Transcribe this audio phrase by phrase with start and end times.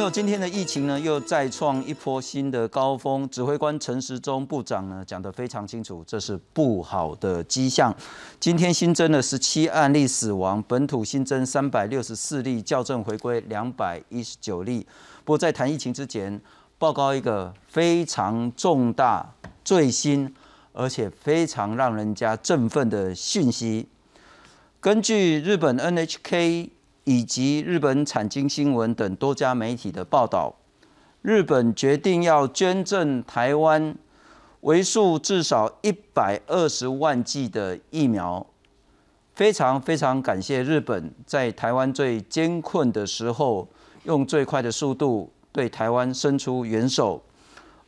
[0.00, 3.28] 有今天的疫情呢，又再创一波新的高峰。
[3.28, 7.94] 指挥官陈时中部长呢讲得非常清楚，这是不好的迹象。
[8.38, 14.86] 今天新增了十七案例死亡，本土新增三百六十四例，校正回归两百一十九例。
[15.24, 16.40] 不过在谈疫情之前，
[16.78, 20.34] 报告一个非常重大、最新
[20.72, 23.86] 而且非常让人家振奋的讯息。
[24.80, 26.70] 根据日本 NHK。
[27.10, 30.54] 以及日本产经新闻等多家媒体的报道，
[31.22, 33.96] 日本决定要捐赠台湾
[34.60, 38.46] 为数至少一百二十万剂的疫苗，
[39.34, 43.66] 非常非常感谢日本在台湾最艰困的时候，
[44.04, 47.20] 用最快的速度对台湾伸出援手。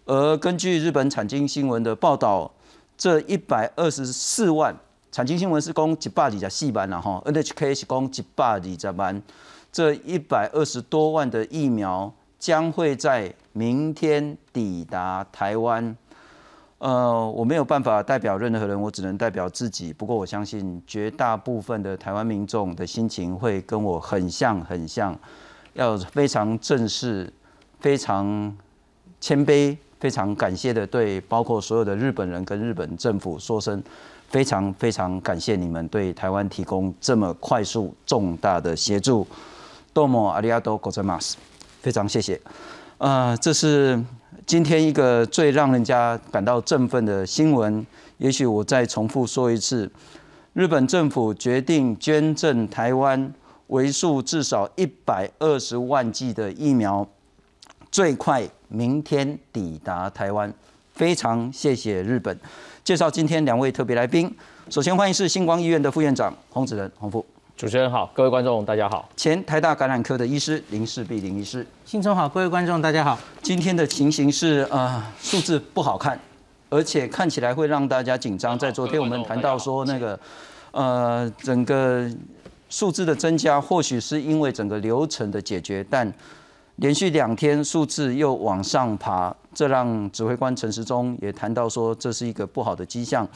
[0.04, 2.52] 而根据日本产经新闻的报道，
[2.98, 4.76] 这一百二十四万。
[5.12, 9.22] 产经新闻是讲一百二十四万了哈，NHK 是讲一百二十万，
[9.70, 15.94] 这一百二十多万的疫苗将会在明天抵达台湾。
[16.78, 19.92] 呃，我没有办法代表任何人，我只能代表自己。
[19.92, 25.14] 不过我相信绝大部分的台湾民众的心情会跟我很像很像，
[25.74, 27.30] 要非常正式、
[27.80, 28.56] 非常
[29.20, 33.82] 谦卑、非常感谢的对包括所有的日本人跟日本政府说声。
[34.32, 39.26] 非常非常感谢你们对台湾提供这么快速重大的协助，
[39.92, 41.36] 多么阿里阿多国在马斯，
[41.82, 42.40] 非常谢谢。
[42.96, 44.02] 呃，这是
[44.46, 47.86] 今天一个最让人家感到振奋的新闻。
[48.16, 49.90] 也许我再重复说一次，
[50.54, 53.30] 日本政府决定捐赠台湾
[53.66, 57.06] 为数至少一百二十万剂的疫苗，
[57.90, 60.50] 最快明天抵达台湾。
[60.94, 62.38] 非常谢谢日本。
[62.84, 64.28] 介绍今天两位特别来宾。
[64.68, 67.24] 首先欢迎是星光医院的副院长洪子仁洪副。
[67.56, 69.08] 主持人好，各位观众大家好。
[69.16, 71.64] 前台大感染科的医师林世璧林医师。
[71.84, 73.16] 新春好，各位观众大家好。
[73.40, 76.18] 今天的情形是啊，数字不好看，
[76.70, 78.58] 而且看起来会让大家紧张。
[78.58, 80.18] 在昨天我们谈到说那个
[80.72, 82.10] 呃整个
[82.68, 86.12] 数字的增加，或许是因为整个流程的解决，但
[86.76, 93.28] 连续两天数字又往上爬，这让指挥官陈时中也谈到说，这是一个不好的迹象。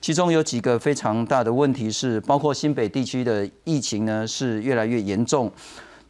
[0.00, 5.50] 其中有几个非常大的问题是，包括新北地区的疫情呢是越来越严重。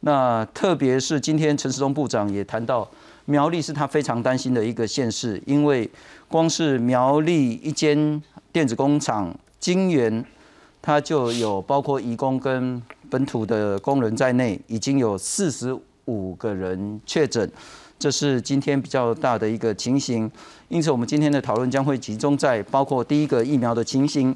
[0.00, 2.88] 那特别是今天陈时中部长也谈到，
[3.24, 5.90] 苗栗是他非常担心的一个县市，因为
[6.28, 10.24] 光是苗栗一间电子工厂金源，
[10.80, 15.76] 它就有包括移工跟本土的工人在内，已经有四十。
[16.10, 17.52] 五个人确诊，
[17.98, 20.30] 这是今天比较大的一个情形。
[20.68, 24.34] 因此，我们今天的讨论将会集中在包括第一个疫苗的情形，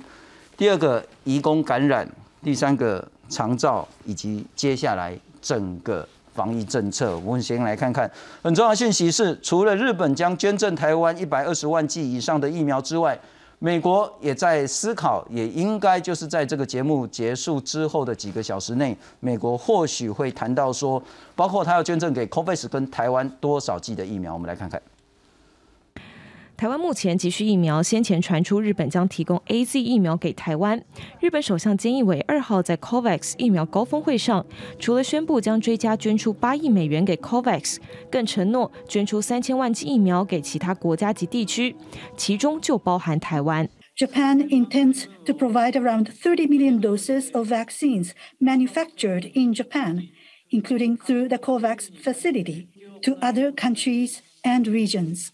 [0.56, 2.08] 第二个移工感染，
[2.42, 7.18] 第三个长照，以及接下来整个防疫政策。
[7.18, 8.10] 我们先来看看
[8.42, 13.18] 很重要的信息是，除了日本将捐赠台湾一百二十万剂以上的疫苗之外。
[13.64, 21.00] 美国也在思考，也应该就是在这个节目结束之后的几个小时内，美国或许会谈到说，
[21.36, 24.82] 包括他要捐赠给 COVAX 跟台湾多少剂的疫苗，我们来看看。
[26.62, 30.80] 台湾目前急需疫苗，先前传出日本将提供 A Z 疫苗给台湾。
[31.18, 34.46] 日本首相菅义伟二号在 COVAX 疫苗高峰会上，
[34.78, 37.78] 除了宣布将追加捐出八亿美元给 COVAX，
[38.08, 41.74] 更承诺捐出三千万剂疫苗给其他国家及地区，
[42.16, 43.68] 其中就包含台湾。
[43.98, 50.10] Japan intends to provide around 30 million doses of vaccines manufactured in Japan,
[50.52, 52.68] including through the COVAX facility,
[53.02, 55.30] to other countries and regions.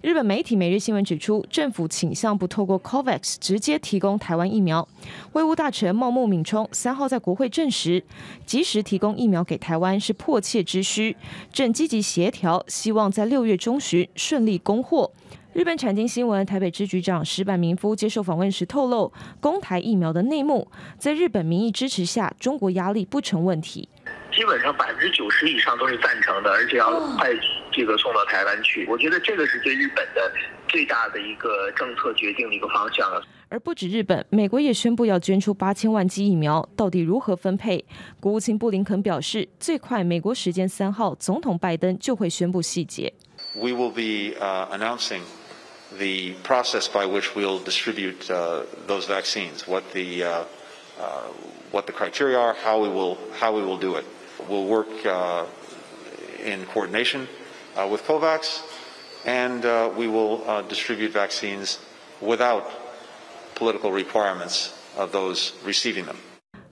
[0.00, 4.86] 日本媒体《每日新闻》指出，政府倾向不透过 COVAX 直接提供台湾疫苗。
[5.32, 8.04] 卫务大臣茂木敏充三号在国会证实，
[8.46, 11.16] 及时提供疫苗给台湾是迫切之需，
[11.52, 15.10] 正积极协调，希望在六月中旬顺利供货。
[15.52, 23.88] 日本产经新闻台北支局长石坂明夫接受访问时透露，公台疫苗的内幕，在日本民意支持下，中国压力不成问题。
[24.32, 27.28] 基本上百分之九十以上都是赞成的，而且要快
[27.72, 28.86] 这个送到台湾去。
[28.88, 30.32] 我觉得这个是对日本的
[30.68, 33.22] 最大的一个政策决定的一个方向了。
[33.48, 37.84] 而不止日本，美国也宣布要捐出八千万剂疫苗，到底如何分配？
[38.20, 43.12] 国务卿布林肯表示，最快美国时间三号，总统拜登就会宣布细节。
[43.56, 44.38] We will be
[44.70, 45.22] announcing
[45.90, 48.30] the process by which we'll distribute
[48.86, 49.66] those vaccines.
[49.66, 50.46] What the
[51.72, 52.54] what the criteria are?
[52.54, 54.04] How we will how we will do it?
[54.48, 55.46] We'll work uh,
[56.44, 57.26] in coordination
[57.76, 58.62] uh, with COVAX,
[59.24, 61.78] and uh, we will uh, distribute vaccines
[62.20, 62.70] without
[63.54, 66.16] political requirements of those receiving them.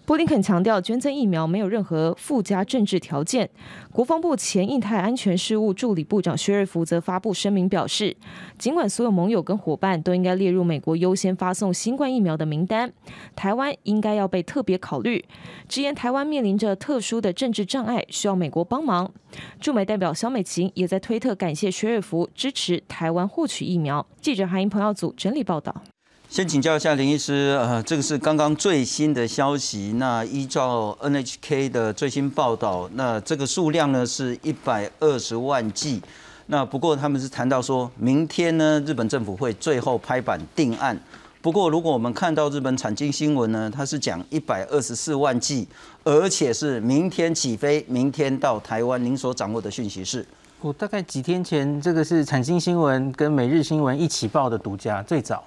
[0.08, 3.50] 布林肯强调，捐赠疫苗没有任何附加政治条件。
[3.92, 8.16] 国防部前印太安全事务助理部长薛瑞福则发布声明表示，
[8.56, 12.90] 尽管所有盟友跟伙伴都应该列入美国优先发送新冠疫苗的名单，
[13.36, 15.22] 台湾应该要被特别考虑。
[15.68, 19.12] 直言台湾面临着特殊的政治障碍，需要美国帮忙。
[19.60, 24.06] 驻美代表肖美琴也在推特感谢薛瑞福支持台湾获取疫苗。
[24.22, 25.82] 记者韩英彭耀组整理报道。
[26.30, 29.94] 先请教一下林医师，呃，这个是刚刚最新的消息。
[29.96, 36.02] 那依照 NHK 的最新报道，那这个数量呢是一百二十万剂。
[36.48, 41.00] 那不过他们是谈到说，明天呢日本政府会最后拍板定案。
[41.40, 45.66] 不过如果我们看到日本产经新闻呢，它是讲一百二十四万剂，
[46.04, 49.02] 而且是明天起飞，明天到台湾。
[49.02, 50.24] 您所掌握的讯息是？
[50.60, 55.42] 我大概几天前，这个是产经新闻跟每日新闻一起报的独家，最早。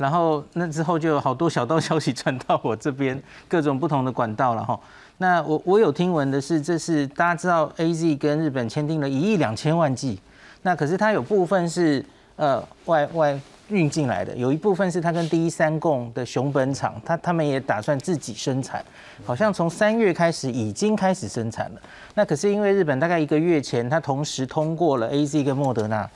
[0.00, 4.80] 然后那之后就有好多小道消息传到我这边， 各种不同的管道了哈。
[5.18, 10.18] 那我我有听闻的是，这是大家知道 A Z 跟日本签订了一亿两千万剂，
[10.62, 12.02] 那可是它有部分是
[12.36, 13.38] 呃外外
[13.68, 18.82] 运进来的，有一部分是它跟第一三共的熊本厂，它他们也打算自己生产，
[19.26, 21.80] 好像从三月开始已经开始生产了。
[22.14, 26.08] 那可是因为日本大概一个月前，它同时通过了 A Z 跟莫德纳。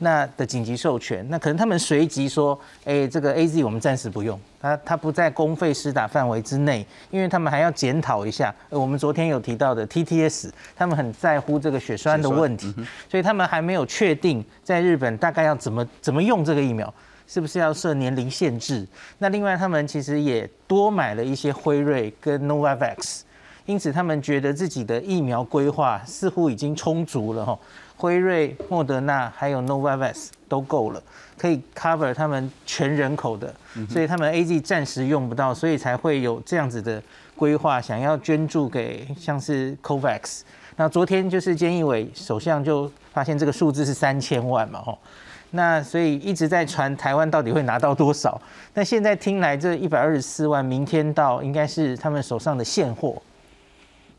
[0.00, 8.54] 那的紧急授权，那可能他们随即说，哎，这个 A Z 我们暂时不用，它它不在公费施打范围之内，因为他们还要检讨一下。
[8.70, 12.72] 我们昨天有提到的 T T S，他们很在乎这个血栓的问题，
[13.10, 16.92] 所以他们还没有确定在日本大概要怎么怎么用这个疫苗，
[17.26, 18.86] 是不是要设年龄限制？
[19.18, 23.22] 那另外他们其实也多买了一些辉瑞跟 Novavax，
[23.66, 27.58] 因此他们觉得自己的疫苗规划似乎已经充足了哈。
[27.98, 31.02] 辉瑞、莫德纳还有 Novavax 都够了，
[31.36, 33.52] 可以 cover 他们全人口的，
[33.90, 37.02] 所以他们 A G 暂时用不到，所以才会有这样子的
[37.34, 40.42] 规划，想要捐助给像是 Covax。
[40.76, 44.96] 那昨天就是菅义伟首相就发现这个数字是三千万嘛，吼，
[45.50, 48.40] 那所以一直在传台湾到底会拿到多少？
[48.74, 53.20] 那现在听来这一百二十四万，明天到应该是他们手上的现货。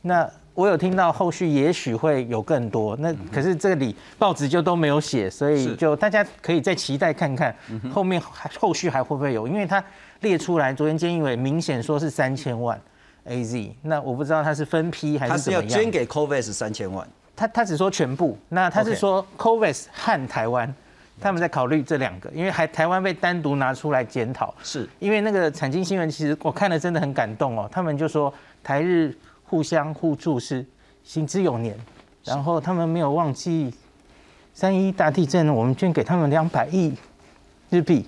[0.01, 0.29] 那
[0.59, 7.55] 我有听到后续也许会有更多，那可是这里报纸就都没有写，所以就大家可以再期待看看
[7.89, 9.81] 后面还后续还会不会有，因为他
[10.19, 12.77] 列出来，昨天监义委明显说是三千万
[13.23, 15.63] A Z，那我不知道他是分批还是怎么样。
[15.63, 17.07] 他是要捐给 COVAX 三千万，
[17.37, 20.75] 他他只说全部，那他是说 COVAX 和台湾，
[21.21, 24.89] 他们在考虑这两个，因为还台湾被单独拿出来检讨，是。
[24.99, 29.15] 因为那个产经新闻其实我看了真的很感动哦，他们就说台日。
[29.49, 30.63] 互相互助是
[31.03, 31.75] 行之有年，
[32.23, 33.73] 然后他们没有忘记
[34.53, 36.93] 三一大地震，我们捐给他们两百亿
[37.71, 38.05] 日币，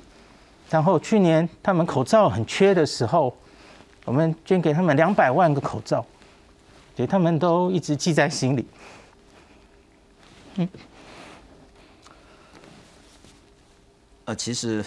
[0.69, 3.35] 然后去年他们口罩很缺的时候，
[4.05, 6.05] 我们捐给他们两百万个口罩，
[6.95, 8.67] 所以他们都一直记在心里。
[10.57, 10.69] 嗯，
[14.25, 14.85] 呃，其实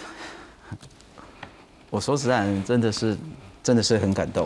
[1.89, 3.17] 我说实在，真的是
[3.61, 4.41] 真的是很感动，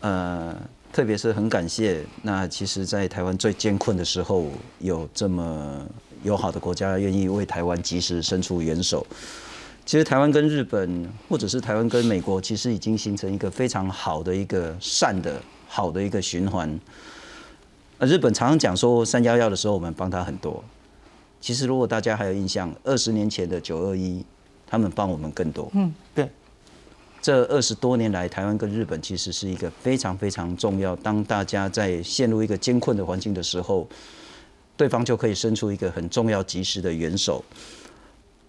[0.00, 0.54] 呃。
[0.96, 4.46] 特别是很感谢，那其实，在台湾最艰困的时候，
[4.78, 5.86] 有这么
[6.22, 9.06] 友好的国家愿意为台湾及时伸出援手。
[9.84, 15.38] 其实，台湾跟日本，或者是台湾跟美国，其实已经形成一个非常好的一个善的
[15.68, 16.80] 好的一个循环。
[17.98, 20.64] 呃，日本常常讲说三幺幺的时候，我们帮他很多。
[21.42, 24.24] 其实，如果大家还有印象，二十年前的九二一，
[24.66, 25.70] 他们帮我们更多。
[25.74, 26.26] 嗯，对。
[27.26, 30.94] 这二十多年来，台湾跟日本其实是一个非常非常重要。
[30.94, 33.84] 当大家在陷入一个艰困的环境的时候，
[34.76, 37.44] 对方就可以伸出一个很重要、及时的援手。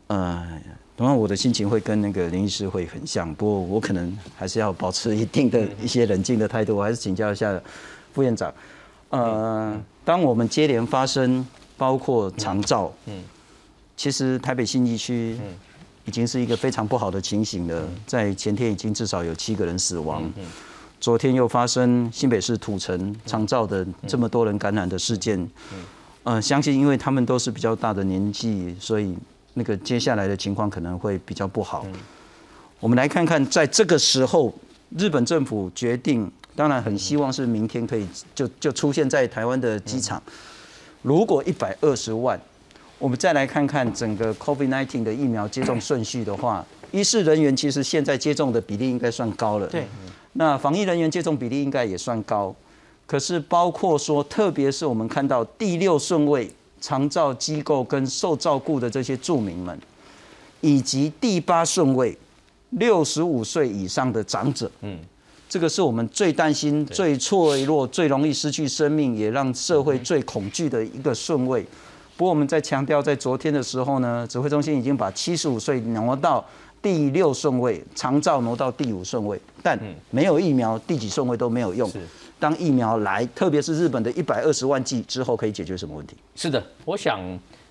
[0.06, 0.48] 呃，
[0.96, 6.78] 同样我的心情会跟那个林医师会很像，不过我可能还是要保持一定的一些冷静的态度。
[6.78, 7.60] 我还是请教一下
[8.14, 8.54] 副院长。
[9.10, 11.44] 呃，当我们接连发生
[11.78, 13.24] 包括长照，嗯，
[13.96, 15.56] 其实台北信义区，嗯。
[16.08, 17.86] 已经是一个非常不好的情形了。
[18.06, 20.24] 在前天已经至少有七个人死亡，
[21.02, 25.38] 昨天又发生新北市土城长照的这么多人感染的事件。
[26.24, 29.14] 嗯，相信因为他们都是比较大的年纪，所以
[29.56, 31.86] 那个接下来的情况可能会比较不好。
[32.80, 34.54] 我们来看看，在这个时候，
[34.98, 40.24] 日本政府决定，当然很希望是明天可以就就出现在台湾的机场。
[41.02, 42.40] 如果一百二十万。
[43.00, 49.68] 我们再来看看整个 COVID-19 的疫苗接种顺序的话，医事人员其实现在接种的比例应该算高了。
[49.68, 49.86] 对，
[50.34, 52.56] 那防疫人员接种比例应该也算高。
[53.06, 56.52] 可是包括说，特别是我们看到第六顺位
[56.82, 59.80] 长照机构跟受照顾的这些住民们，
[60.62, 62.18] 以及第八顺位
[62.72, 64.98] 六十五岁以上的长者，嗯，
[65.48, 71.66] 这个是我们最担心、最脆弱、最容易失去生命，也让社会最恐惧的一个顺位。
[72.18, 76.44] 不过我们在强调，在昨天的时候呢，指挥中心已经把七十五岁挪到
[76.82, 81.88] 第六顺位，长照挪到第五顺位，但没有疫苗，第几顺位都没有用。
[82.40, 86.18] 当疫苗来，特别是日本的一百二十万剂之后，可以解决什么问题？
[86.36, 87.20] 是的，我想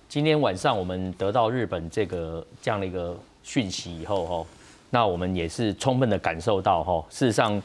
[0.09, 4.47] 今天晚上我们得到日本这个这样的一个讯息以后，哈，
[4.91, 7.61] 那我们也是充分的感受到，哈，事实上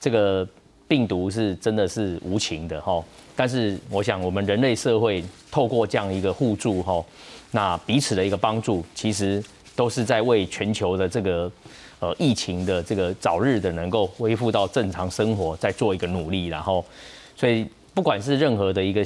[0.00, 0.44] 这个
[0.88, 3.00] 病毒是真的是无情的，哈。
[3.36, 7.04] 但是我想我们人类社会透过这样一个互助，哈，
[7.52, 9.40] 那彼此的一个帮助，其实
[9.76, 11.48] 都是在为全球的这个。
[11.98, 16.84] 呃，疫情的这个早日的能够恢复到正常生活，在做一个努力，然后，
[17.34, 19.02] 所以不管是任何的一个，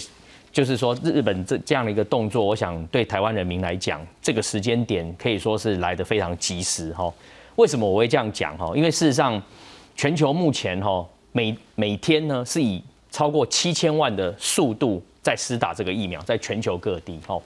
[0.50, 7.08] 就是说日本这这样的一个动作，我想对台湾人民来讲，这个时间点可以说是来得非常及时哈。
[7.54, 8.72] 为什么我会这样讲哈？
[8.74, 9.40] 因为事实上，
[9.94, 17.40] 全球目前哈每每天呢是以超过七千万的速度在施打这个疫苗，在全球各地哈。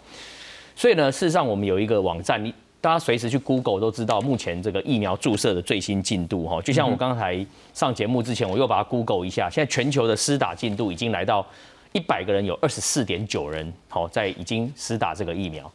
[0.77, 2.53] 所以呢，事实上我们有一个网站，你。
[2.81, 7.35] 大家随时去 Google 都知道目前这个疫苗注射的最新进度哈，就像我刚才
[7.73, 11.47] 上节目之前，我又把它 Google 一下，现在全球的施打进度已经来到
[11.93, 15.73] 一百个人有二十四点九人好在已经施打这个疫苗。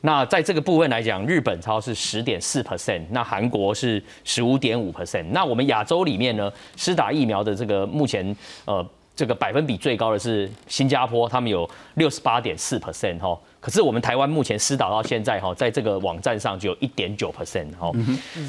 [0.00, 8.84] 那在这个部分来讲，日本超是十点四 percent，那韩国是十五点五 percent，那我们亚洲里面呢，施打疫苗的这个目前呃
[9.18, 13.36] 这个百分比最高的是新加坡，他们有六十八点四 percent 哈。
[13.58, 17.90] 可是我们台湾目前施打到现在哈，在这个网站上就有一点九 percent 哈，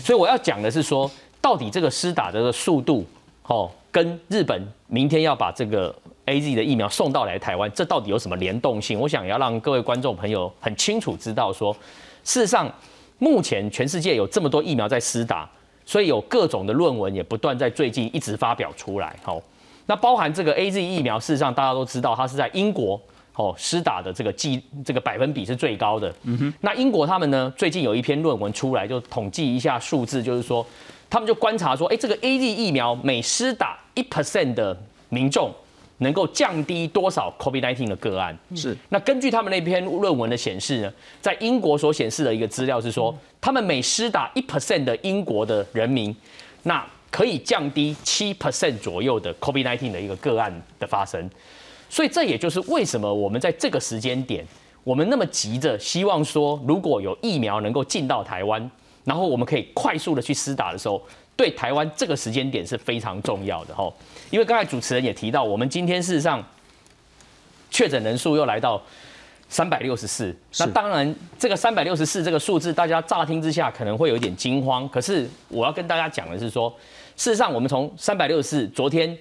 [0.04, 1.10] 所以我要讲的是说，
[1.42, 3.04] 到底这个施打的速度，
[3.48, 5.92] 哦，跟日本明天要把这个
[6.26, 9.00] A Z 的疫苗送到来台湾，这到底有什么联动性？
[9.00, 11.74] 我想要让各位观众朋友很清楚知道说，
[12.24, 12.72] 事实上
[13.18, 15.50] 目前全世界有这么多疫苗在施打，
[15.84, 19.42] 所以有各种的论文也不断在最近一直发表出来，好，
[19.90, 23.02] 那包含这个 A Z 疫苗，事实上大家都知道，它是在英国。
[23.36, 26.14] 哦，施打的这个剂这个百分比是最高的。
[26.24, 30.66] 嗯哼，那英国他们呢，最近有一篇论文出来，就统计一下数字，就是说，
[31.10, 34.78] 他们就观察说，哎，这个 A Z 疫苗每施打一 percent 的
[35.08, 35.54] 民众，
[36.00, 38.38] 能够降低多少 COVID nineteen 的个案？
[38.54, 38.76] 是。
[38.90, 46.14] 那根据他们那篇论文的显示呢，在英国所显示的一个资料是说，他们每施打一 percent 的英国的人民，
[46.64, 51.30] 那可以降低七 percent 左右的 COVID nineteen 的一个个案的发生。
[51.90, 54.46] 所以这也就是为什么我们在这个时间点，
[54.84, 58.70] 我们那么急着希望说，如果有疫苗能够进到台湾，
[59.06, 61.02] 然后我们可以快速的去施打的时候，
[61.36, 63.92] 对台湾这个时间点是非常重要的哈。
[64.30, 66.44] 因为刚才主持人也提到，我们今天事实上
[67.72, 68.80] 确诊人数又来到
[69.48, 70.36] 三百六十四。
[70.60, 74.88] 那当然，这个三百六十四这个数字，大家乍听之下可能会有一点惊慌。
[74.90, 76.72] 可是我要跟大家讲的是说，
[77.20, 79.16] 事实上我们从三百六十四，昨天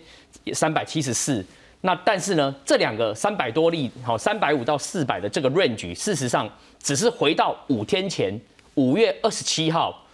[0.53, 1.45] 三百七十四。
[1.81, 6.49] 那但是呢，这两个三百多例，好三百五到四百的这个 range，事实上
[6.81, 8.41] 只是回到五天前
[8.77, 10.07] 五月二十七号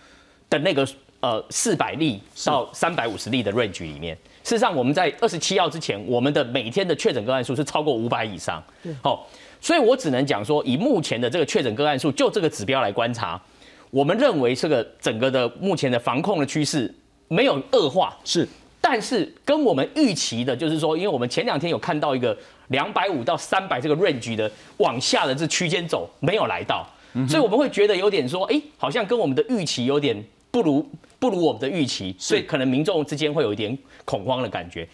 [0.49, 0.89] 的那个
[1.21, 4.17] 呃四百例到三百五十例的 range 里面。
[4.43, 8.65] 事实上，我们在二十七号之前，我们的每天的确诊个案数是超过五百以上。
[9.03, 9.29] 好，
[9.61, 13.39] 所以我只能讲说，以目前的这个确诊个案数，就这个指标来观察，
[13.91, 16.91] 我们认为这个整个的目前的防控的趋势
[17.35, 18.17] 没有恶化。
[18.25, 18.49] 是。
[18.87, 22.37] 但是跟我们预期的，就是说，因为我们前两天有看到一个
[22.69, 26.87] 两百五到三百这个 range 的往下的这区间走，没有来到，
[27.27, 30.15] 所以我们会觉得有点说，哎，好像跟我们的预期有点
[30.51, 30.87] 不如
[31.19, 33.75] 不如我们的预期，所以可能民众之间会有一点
[34.05, 34.87] 恐慌的感觉。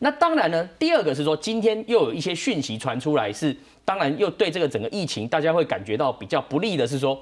[0.00, 3.56] 那当然呢，第二个是说，今天又有一些讯息传出来，是
[3.86, 7.18] 当然又对这个整个疫情，大家会感觉到比较不利的是说，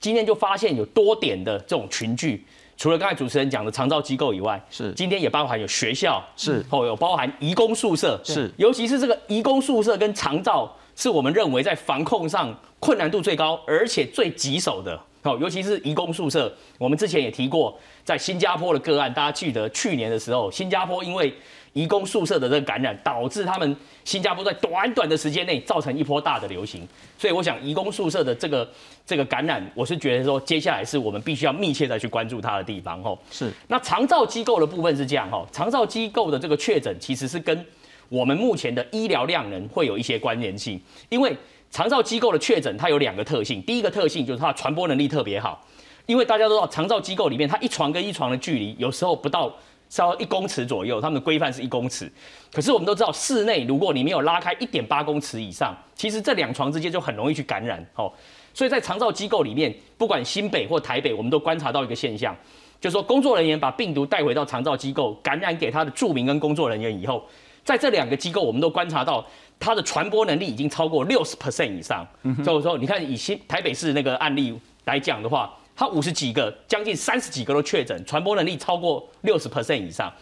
[0.00, 2.42] 今天就发现有多点的这种群聚。
[2.78, 4.92] 除了刚才主持人讲的长照机构以外，是。
[4.92, 6.64] 今天也包含有学校，是。
[6.70, 8.48] 哦，有包含移工宿舍，是。
[8.56, 14.98] 尤其是这个移工宿舍跟长照，是我们认为在防控上困难度最高，而且最棘手的。
[15.22, 21.34] 哦，尤其是移工宿舍，我们之前也提过，在新加坡的个案，大家记得去年的时候，新加坡因为
[21.72, 26.86] 移工宿舍的这个感染，导致他们新加坡在短短的时间内造成一波大的流行。
[27.16, 28.68] 所以我想，移工宿舍的这个
[29.06, 33.02] 这个感染，我是觉得说，接下来是我们必须要密切再去关注它的地方。
[33.02, 33.52] 吼，是。
[33.68, 37.64] 那长照机构的部分是这样，吼，长照机构的这个确诊其实是跟
[38.08, 41.36] 我们目前的医疗量能会有一些关联性，因为
[41.70, 45.64] 长照机构的确诊它有两个特性，第一个特性就是它的传播能力特别好，
[46.06, 49.54] 因为大家都知道，长照机构里面它一床跟一床的距离有时候不到。
[49.88, 52.10] 稍微一公尺左右，他们的规范是一公尺。
[52.52, 57.84] 可是我们都知道，室内如果你没有拉开一点八公尺以上，其实这两床之间就很容易去感染。
[57.94, 58.12] 哦，
[58.52, 62.36] 所以在长照机构里面，不管新北或台北，我们都观察到一个现象，
[62.80, 67.24] 就是说工作人员把病毒带回到长照机构，感染给他的住民跟工作人员以后，
[67.64, 69.24] 在这两个机构，我们都观察到
[69.60, 72.06] 它的传播能力已经超过六十 percent 以上。
[72.44, 80.12] 所以说，你看以新台北市那个案例来讲的话，它五十几个，将近三十几个都确诊，传播能力超过六十 percent 以上。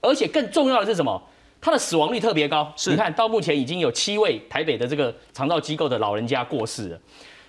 [0.00, 1.22] 而且更重要的是什么？
[1.60, 2.74] 他的死亡率特别高。
[2.88, 7.00] 你看到目前已经有七位台北的这个长照机构的老人家过世了。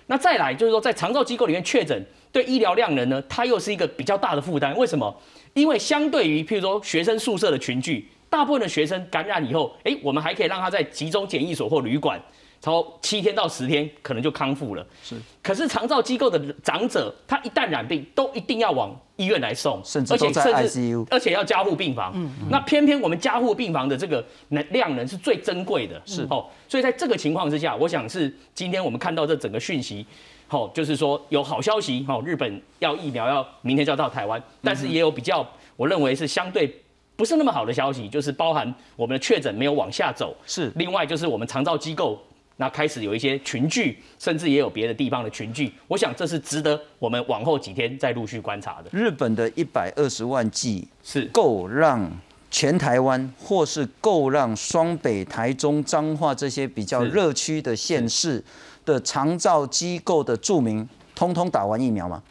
[0.06, 4.74] 那再来就是说，在长照机构里面确诊，对医疗量人呢，它又是一个比较大的负担。
[4.76, 5.12] 为什么？
[5.54, 12.22] 因为相对于譬如说学生宿舍的群聚，大部分的学生感染以后，哎，我们还可以让他在集中检疫所或旅馆。
[12.60, 14.84] 超七天到十天可能就康复了。
[15.02, 22.12] 是，可是长照机构的长者，他一旦染病，都一定要往医院来送，甚至都在 ICU，而且要加护病房。
[22.16, 26.00] 嗯，那偏偏我们加护病房的这个能量能是最珍贵的。
[26.04, 30.04] 是哦，所以在这个情况之下，我想是今天我们看到这整个讯息，
[30.48, 35.46] 好，就是说有好消息，好，日本要疫苗要明天就要到台湾，但是也有比较，
[35.76, 36.82] 我认为是相对
[37.14, 40.36] 不是那么好的消息，就是包含我们的确诊没有往下走。
[40.46, 42.20] 是，另外就是我们长照机构。
[42.58, 48.88] 那开始有一些群聚，甚至也有别的地方的群聚，我想这是值得我们往后几天再陆续观察的。
[48.92, 52.10] 日本的一百二十万剂是够让
[52.50, 58.42] 全台湾，或是够让双北、台中、彰化这些比较热区的县市
[58.84, 62.22] 的长照机构的住民，通通打完疫苗吗？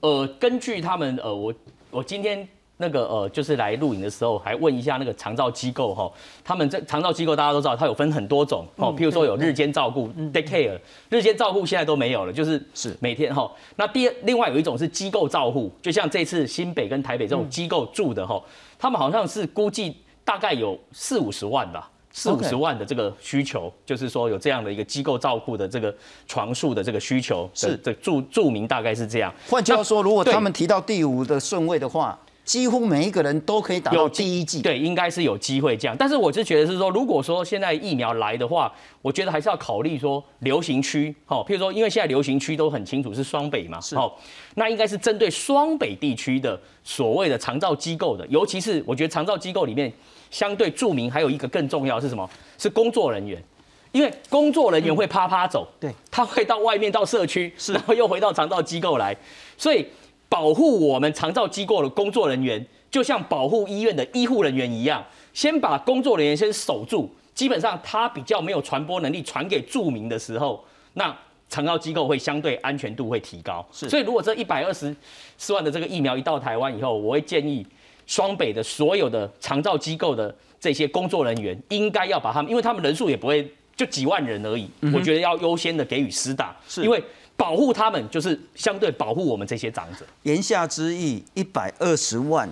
[0.00, 1.54] 呃，根据他们，呃，我
[1.90, 2.46] 我今天。
[2.78, 6.12] 那个呃，就是来录影的时候，还问一下那个长照机构哈，
[6.44, 10.78] 他们这长照机构大家都知道，它有分很多种哦，譬如说有日间照顾 day care，
[11.08, 13.50] 日间照顾现在都没有了，就是是每天哈。
[13.76, 18.38] 那第二，另外有一种是机构照护，就像这次新北跟台北这种机构住的哈，
[18.78, 25.94] 他们好像是估计大概有四五十万吧，四五十万的这个需求，就是说有这样的一个机构照顾的这个
[26.26, 29.32] 床数的这个需求，是这住住民大概是这样。
[29.48, 32.18] 换句话说，如果他们提到第五的顺位的话。
[32.46, 35.96] 几乎每一个人都可以打到第一剂，对，应该是有机会这样。
[35.98, 44.16] 但是我是觉得是说，如果说现在疫苗来的话，我觉得还是要考虑说流行区，好，譬如说，因为现在流行区都很清楚是双北嘛，好，
[44.54, 49.92] 那应该是针对双北地区的所谓的长照机构的，尤其是我觉得长照机构里面
[50.30, 52.30] 相对著名还有一个更重要是什么？
[52.58, 53.42] 是工作人员，
[53.90, 59.16] 因为工作人员会啪啪走，对，他会到外面到社区，然后又回到长照机构来，
[59.58, 59.84] 所以。
[60.28, 67.10] 保护我们长照机构的工作人员，就像保护医院的医护人员一样，先把工作人员先守住。
[67.34, 71.14] 基本上他比较没有传播能力，传给住民的时候，那
[71.50, 73.62] 长照机构会相对安全度会提高。
[73.70, 74.94] 是，所以如果这一百二十
[75.36, 77.66] 四万的这个疫苗一到台湾以后，我会建议
[78.06, 87.02] 双北的所有的长照机构的这些工作人员，应该要把他们，因为他们人数也不会就几万人而已，我觉得要优先的给予施打，是因为。
[87.36, 90.06] 保护他们，就是相对保护我们这些长者。
[90.22, 92.48] 言下之意，一百二十万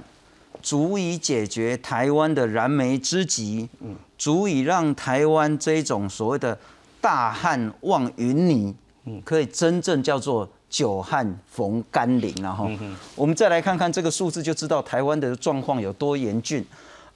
[0.62, 6.59] 足以解决台湾的燃眉之急，嗯，足以让台湾这种所谓的
[7.01, 8.75] 大旱望云霓，
[9.07, 12.70] 嗯，可以真正叫做久旱逢甘霖，然后，
[13.14, 16.64] 我们再来看看这个数字，就知道台湾的状况有多严峻。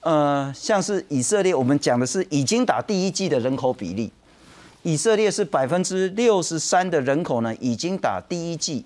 [0.01, 4.11] 呃，像是以色列，我们讲的是已经打第一季的人口比例。
[4.83, 8.85] 以色列是百分之六十三的人口呢，已经打第一剂。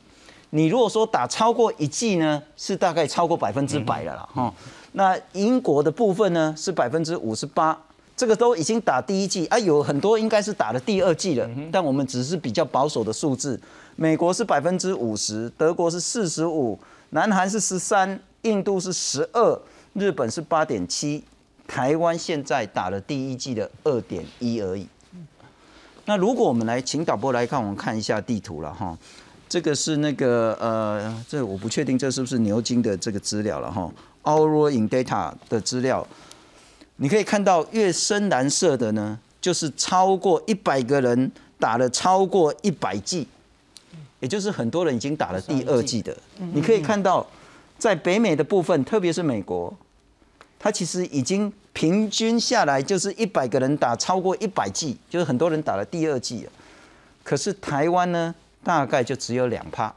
[0.49, 4.29] 你如果说打超过一剂呢，是大概超过百分之百了啦。
[4.33, 4.53] 哈，
[4.91, 7.79] 那英国的部分呢是百分之五十八，
[8.15, 11.49] 这个都已经打第一剂啊，有很多应该是打了第二剂了。
[11.71, 13.59] 但我们只是比较保守的数字，
[13.95, 16.77] 美国是百分之五十，德国是四十五，
[17.11, 19.59] 南韩是十三，印度是十二，
[19.93, 21.23] 日本是八点七，
[21.67, 24.87] 台湾现在打了第一剂的二点一而已。
[26.05, 28.97] 那如果我们来请导播来看，我们看一下地图了哈。
[29.47, 33.89] 这个是那个呃，这我不确定这是不是牛津的这个资料了哈。
[34.23, 36.05] Our in data 的资料，
[36.97, 43.27] 你可以看到越深蓝色的呢，就是超过一百个人打了超过一百剂，
[44.19, 46.17] 也就是很多人已经打了第二剂的。
[46.53, 47.25] 你可以看到，
[47.77, 49.73] 在北美的部分，特别是美国，
[50.59, 51.53] 它其实已经。
[51.73, 56.47] 平均下来就是一百个人打超过一百剂，就是很多人打了第二剂
[57.23, 58.33] 可是台湾呢，
[58.63, 59.93] 大概就只有两趴，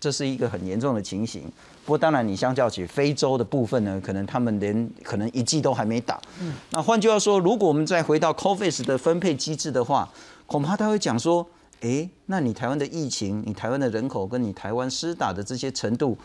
[0.00, 1.42] 这是一个很严重的情形。
[1.84, 6.20] 不过当然，你相较起非洲的部分呢，可能他们连可能一剂都还没打。
[6.40, 6.52] 嗯。
[6.70, 10.08] 那换句话说，如果我们再回到 COVIS 的分配机制的话，
[10.46, 11.46] 恐怕他会讲说：，
[11.80, 16.16] 哎，那你台湾的疫情，你台湾的人口跟你台湾施打的这些程度。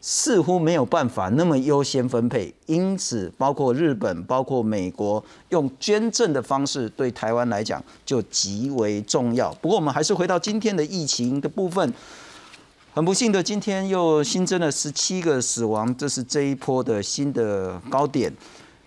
[0.00, 9.52] 似乎没有办法那么优先分配，因此包括日本、包括美国用捐赠的方式对台湾来讲就极为重要。
[9.60, 11.92] 不过我们还是回到今天的疫情的部分，
[12.94, 18.32] 很不幸的，今天又新增了十七个死亡，这是这一波的新的高点。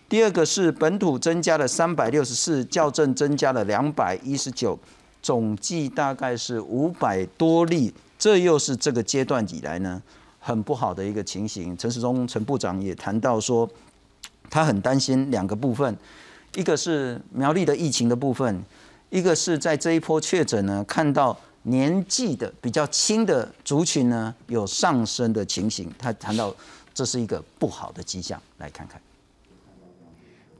[0.10, 4.78] 第二个是本土增加了三百六十四，校正增加了两百一十九，
[5.21, 7.93] 总计大概是五百多例。
[8.19, 10.02] 这又是这个阶段以来呢
[10.45, 11.75] 很不好的一个情形。
[11.77, 13.67] 陈时中陈部长也谈到说，
[14.49, 15.97] 他很担心两个部分，
[16.56, 18.62] 一个是苗栗的疫情的部分，
[19.10, 25.89] 一个是在这一波确诊呢看到年纪的比较轻的族群呢有上升的情形。
[25.97, 26.53] 他谈到
[26.93, 29.01] 这是一个不好的迹象，来看看。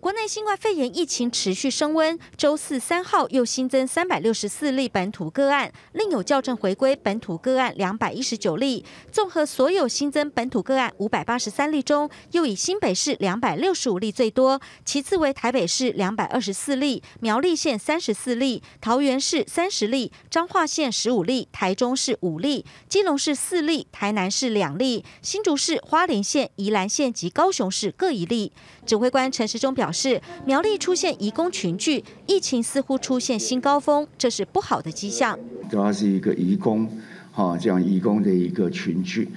[0.04, 8.84] 国内新冠肺炎疫情持续升温，周四三号又新增三百六十四例本土个案，另有校正回归本土个案两百一十九例。
[9.14, 28.52] 综合所有新增本土个案五百八十三例中，又以新北市两百六十五例最多，其次为台北市两百二十四例，苗栗县三十四例，桃园市三十例，彰化县十五例，台中市五例，基隆市四例，台南市两例，新竹市、花莲县、宜兰县及高雄市各一例。
[28.86, 35.38] 指挥官陈时中表示，苗栗出现移工群聚，疫情似乎出现新高峰，这是不好的迹象。
[35.70, 36.88] 主要是一个移工，
[37.32, 39.30] 哈，这样移工的一个群聚。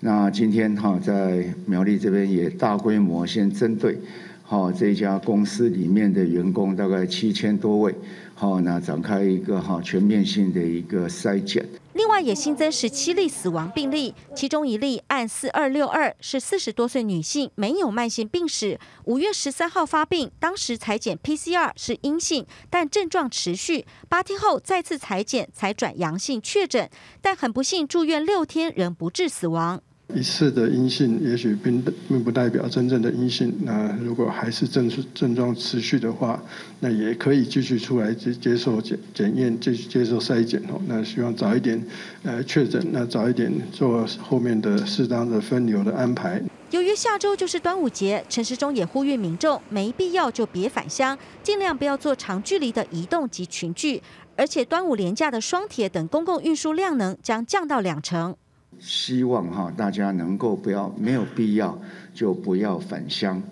[0.00, 3.98] 那今天哈，在苗栗这边也大规模先针对，
[4.42, 7.94] 好这家公司里面的员工大概七千多位，
[8.34, 11.64] 好那展开一个哈全面性的一个筛检。
[11.96, 26.90] 另外也新增十七例死亡病例，其中一例按四二六二是四十多岁女性，没有慢性病史，五月十三号发病，当时裁剪 PCR 是阴性，但症状持续，八天后再次裁剪才转阳性确诊，
[27.22, 29.80] 但很不幸住院六天仍不治死亡。
[30.14, 33.52] 一次的阴性，也许并并不代表真正的阴性。
[33.64, 36.40] 那如果还是症症状持续的话，
[36.80, 40.80] 那也可以继续出来接接受检检验，继续接受筛检哦。
[40.86, 41.84] 那希望早一点
[42.22, 46.40] 呃确诊，那早一点做后面的适当的分流的安排。
[46.70, 54.00] 由于下周就是端午节，陈时中也呼吁民众没必要就别返乡，尽量不要做长距离的移动及群聚，
[54.36, 58.36] 而且端午连假的双铁等公共运输量能将降到两成。
[58.78, 61.78] 希望哈大家能够不要没有必要
[62.14, 63.42] 就不要返乡，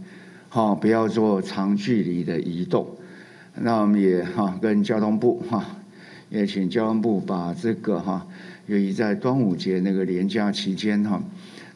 [0.49, 2.87] 哈不要做长距离的移动。
[3.57, 5.65] 那我们也哈跟交通部哈
[6.29, 8.27] 也请交通部把这个哈
[8.67, 11.23] 由于在端午节那个连假期间哈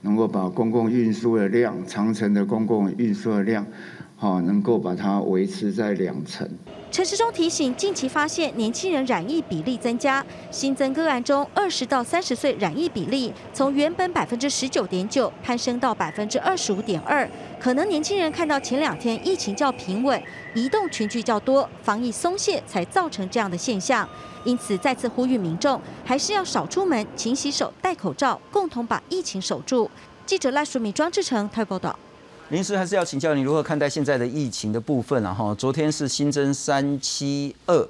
[0.03, 3.67] 能够把公共运输的量长城的公共运输的量。
[4.21, 6.49] 好，能够把它维持在两成。
[6.91, 17.29] 陈时中提醒，近期发现年轻人染疫比例增加，新增个案中，二十到三十岁染疫比例从原本百分之十九点九攀升到百分之二十五点二。
[17.61, 20.21] 可能年轻人看到前两天疫情较平稳，
[20.55, 24.09] 移动群聚较多，防疫松懈，才造成这样的现象。
[24.45, 29.91] 因此，再次呼吁民众还是要少出门，勤洗手、戴口罩，共同把疫情守住。
[30.25, 31.97] 记者赖淑敏、庄志成台报道。
[32.51, 35.35] 临时还是要请教你如何看待现在的疫情的部分啊？
[35.35, 37.87] 哈，昨天是新增三七二，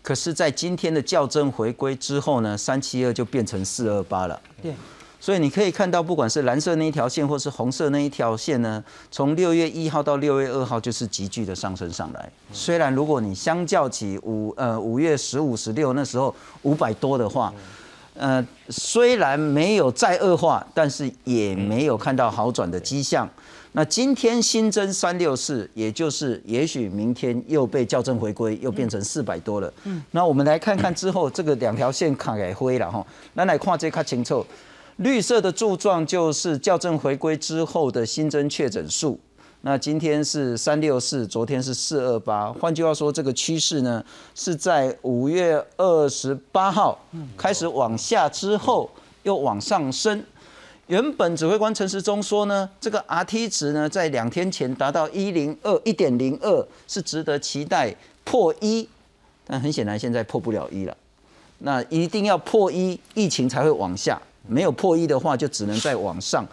[0.00, 4.40] 可是，在今天的校正回归之后呢，三七二就变成四二八了。
[4.62, 4.72] 对，
[5.18, 12.30] 所以你可以看到，不管是蓝色那一条线，或是红色那一条线呢，从六月一号到六月二号就是急剧的上升上来。
[12.52, 16.32] 虽然如果你相较起五呃五月十五十六那时候
[16.62, 17.52] 五百多的话。
[18.16, 23.28] 呃，虽然没有再恶化，但是也没有看到好转的迹象。
[23.76, 29.72] 那今天新增三六四，也就是也许明天又被校正回归，又变成四百多了。
[29.82, 33.04] 嗯，那我们来看看之后这个两条线卡给灰了哈。
[33.32, 34.46] 那来看这看清楚，
[34.98, 39.18] 绿色的柱状就是校正回归之后的新增确诊数。
[39.62, 42.52] 那今天是三六四，昨天是四二八。
[42.52, 44.04] 换句话说，这个趋势呢
[44.36, 46.96] 是在五月二十八号
[47.36, 48.88] 开始往下之后
[49.24, 50.22] 又往上升。
[50.86, 58.86] 原本指挥官陈时中说呢，这个 R T 值呢在两天前达到一零二一点零二，是值得期待破一。
[59.46, 60.96] 但很显然现在破不了一了。
[61.58, 64.16] 那一定要破一，疫情才会往下；
[64.46, 66.46] 没有破一的话，就只能再往上。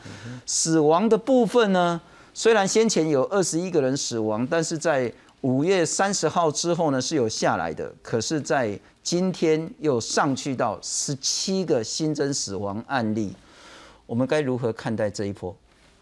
[0.46, 2.00] 死亡的部分呢？
[2.34, 13.34] 虽然先前有二十一个人死亡，但是在五月三十号之后呢是有下来的，可是，在今天又上去到十七个新增死亡案例，
[14.12, 15.56] 我们该如何看待这一波？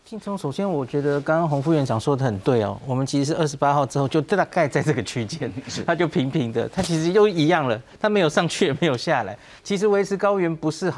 [0.04, 5.54] 信聪，首先我觉得刚刚洪副院长说的很对哦，我们其实是二十八号之后就大概在这个区间，
[5.86, 10.92] 它就平平的，它其实又一样了，它没有上去也没有下来，其实维持高原不是。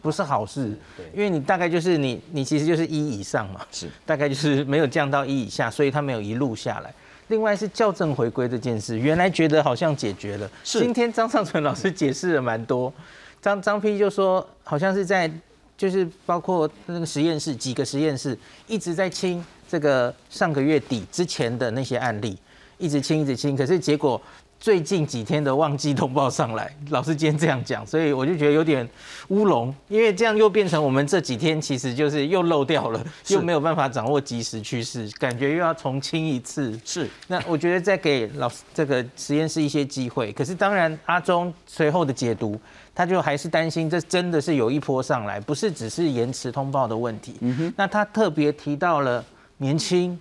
[0.00, 6.92] 不是好事，对，因为你大概就是你，你其实就是一以上嘛，是，大概就是没有降到一以下，所以它没有一路下来。
[7.28, 10.80] 另外是校正回归这件事，原来觉得好像解决了，是。
[10.80, 12.92] 今天张尚存老师解释了蛮多，
[13.40, 15.30] 张张批就说好像是在
[15.76, 22.38] 就是包括那个实验室几个实验室一直在清这个上个月底之前的那些案例，
[22.78, 24.20] 一直清一直清，可是结果。
[24.62, 28.88] 最近几天的旺季通报上来，老师今天这样讲，所以我就觉得有点
[29.26, 36.78] 乌龙，因为这样又变成我们这几天其实就是又漏掉了，又没有办法掌握及时趋势，感觉又要重清一次。
[36.84, 40.30] 是，那我觉得再给老师这个实验室一些机会。
[40.32, 42.56] 可是当然，阿中随后的解读，
[42.94, 47.34] 他就还是担心这真的是有一波上来，不是只是延迟通报的问题。
[47.40, 49.24] 嗯哼，那他特别提到了
[49.56, 50.16] 年轻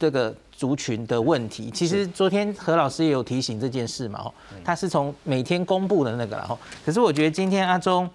[0.00, 0.34] 这个。
[0.58, 8.10] 族群的问题，其实昨天何老师也有提醒这件事嘛，吼，他是从每天公布的那个，然后，可是我觉得今天阿中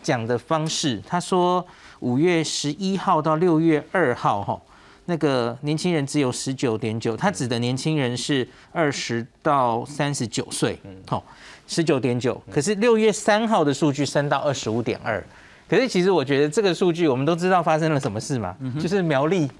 [0.00, 1.66] 讲的方式，他说
[1.98, 4.62] 五月十一号到六月二号，哈，
[5.06, 11.24] 那个年轻人只有十九点九，他指的年轻人是二十到三十九岁，好，
[11.66, 15.20] 十九点九，可是六月三号的数据升到二十五点二，
[15.68, 19.50] 可是其实我觉得这个数据，我们都知道发生了什么事嘛，就是苗栗。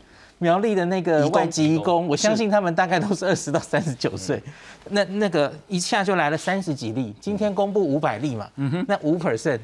[0.43, 4.43] 苗栗的那个外籍工，我相信他们大概都是二十到三十九岁，
[4.89, 8.51] 那那个一下就来了三十几例，今天公布五百例嘛，
[8.89, 9.61] 那五 percent，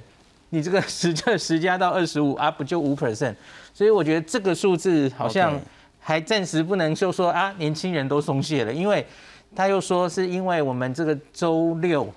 [0.50, 3.34] 你这个十加十加到二十五啊，不就五 percent？
[3.74, 5.60] 所以我觉得这个数字好像
[5.98, 9.04] 还暂时不能就说啊，年轻人都松懈了，因为
[9.56, 12.08] 他又说是因为我们这个周六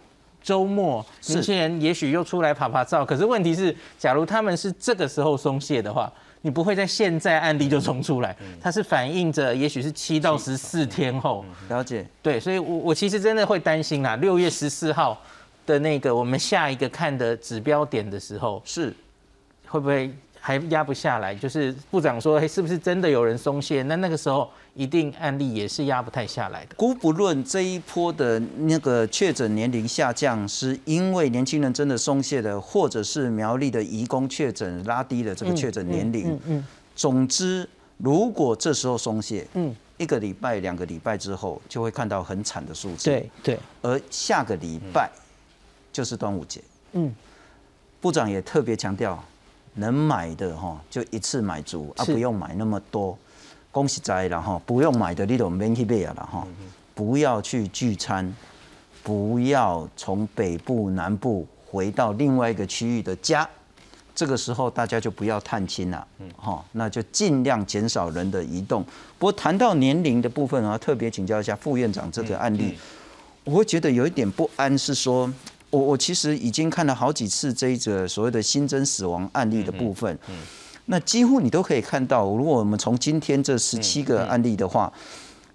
[0.44, 6.14] 周末年轻人也许又出来爬爬照，可是问题是，假如他们是这个时候松懈的话。
[6.42, 12.06] 你不会在现在案例就冲出来，它是反映着也许是七到十四天后了解。
[12.22, 15.22] 对，所以我我其实真的会担心啦，六月十四号
[15.66, 18.94] 的那个我们下一个看的指标点的时候，是
[19.68, 20.12] 会不会？
[20.44, 23.84] 还压不下来，就是部长说，哎是不是真的有人松懈？
[23.84, 26.74] 那那个时候一定案例也是压不太下来的。
[26.76, 36.34] 姑不论这一波的那个确诊年龄下降，是因为年轻人真的松懈了，或者是苗栗的移工确诊拉低了这个确诊年龄。
[36.34, 36.66] 嗯嗯。
[36.96, 43.06] 总之，如果这时候松懈，嗯，一个礼拜、两个礼拜之后，就会看到很惨的数字。
[43.06, 43.60] 对对。
[43.84, 45.08] 而下个礼拜
[45.94, 46.60] 就是端午节。
[46.94, 47.14] 嗯。
[48.00, 49.24] 部长也特别强调。
[49.76, 53.18] 能买的哈，就一次买足啊，不用买那么多。
[53.72, 56.46] 恭喜在了哈，不用买的你都免去买了哈。
[56.94, 58.36] 不要去聚餐，
[59.02, 63.48] 不要从北部、南部回到另外一个区域的家。
[64.14, 66.06] 这个时候大家就不要探亲了，
[66.36, 68.84] 哈，那就尽量减少人的移动。
[69.18, 72.78] 不过谈到年龄的部分啊，特别请教一下副院长这个案例，
[73.46, 75.32] 我会觉得有一点不安，是说。
[75.72, 80.18] 我我其实已经看了好几次这一则所谓的新增死亡案例的部分，
[80.86, 84.92] 那几乎你都可以看到，如果我们从今天这十七个案例的话，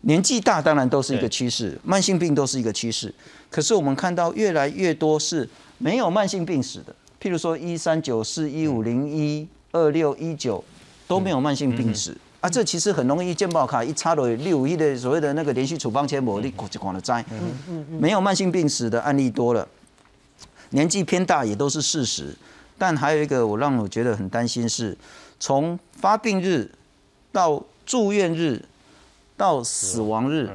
[0.03, 3.15] 年纪大当然都是一个趋势，慢性病都是一个趋势，
[3.51, 5.49] 可是我们看到越来越多是
[5.79, 10.65] 没有慢性病史的，譬如说一三九四一五零一二六一九
[11.07, 17.23] 都没有慢性病史啊，这其实很容易健保卡一插了六一的所谓的那个连续处方签膜，你就光了摘，
[17.99, 19.67] 没有慢性病史的案例多了。
[20.71, 22.35] 年纪偏大也都是事实，
[22.77, 24.97] 但还有一个我让我觉得很担心是，
[25.39, 26.71] 从发病日
[27.33, 28.63] 到住院日
[29.37, 30.51] 到死亡日，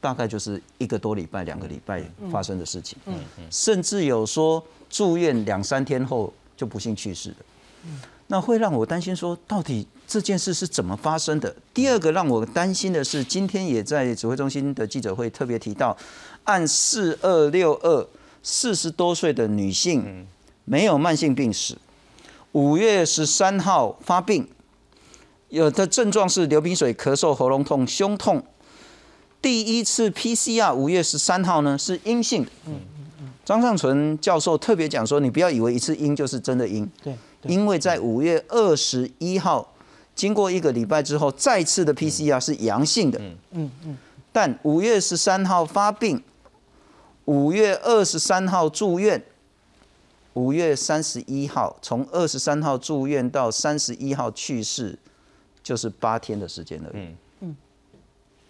[0.00, 2.98] 大概就是一个多礼拜、两个礼拜发生的事情。
[3.50, 7.36] 甚至有说住院两三天后就不幸去世的。
[8.28, 11.54] 那会让我担心说，到底这件事是怎么发生的？
[11.72, 15.96] 第二个让我担心的是，今天也在指挥中心的记者会特别提到，
[16.44, 18.06] 按四二六二。
[18.48, 20.24] 四十多岁的女性，
[20.64, 21.76] 没有慢性病史，
[22.52, 24.46] 五月十三号发病，
[25.48, 28.40] 有的症状是流鼻水、咳嗽、喉咙痛、胸痛。
[29.42, 32.50] 第一次 PCR 五月十三号呢是阴性的。
[33.44, 36.88] 张尚存教授特别讲说，你不要以为一次阴就是真的阴。
[37.02, 37.16] 对。
[37.42, 39.74] 因为在五月二十一号，
[40.14, 43.18] 经过一个礼拜之后，再次的 PCR 是阳性的。
[43.18, 43.98] 嗯嗯嗯。
[44.30, 46.22] 但五月十三号发病。
[47.26, 49.20] 五月二十三号住院，
[50.34, 54.96] 五月三十一号从二十三号住院到三十一号去世，
[55.60, 57.02] 就是八天的时间而已。
[57.02, 57.56] 嗯嗯，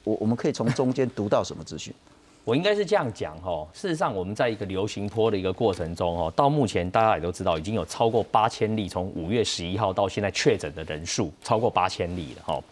[0.04, 1.92] 我我们可以从中间读到什么资讯？
[2.44, 3.66] 我应该是这样讲哈。
[3.72, 12.62] 事实上，我们在一个流行坡的一个过程中哦，到目前大家也都知道，已经有超过八千例，从五月十一号到现在确诊的人数超过八千例了哈。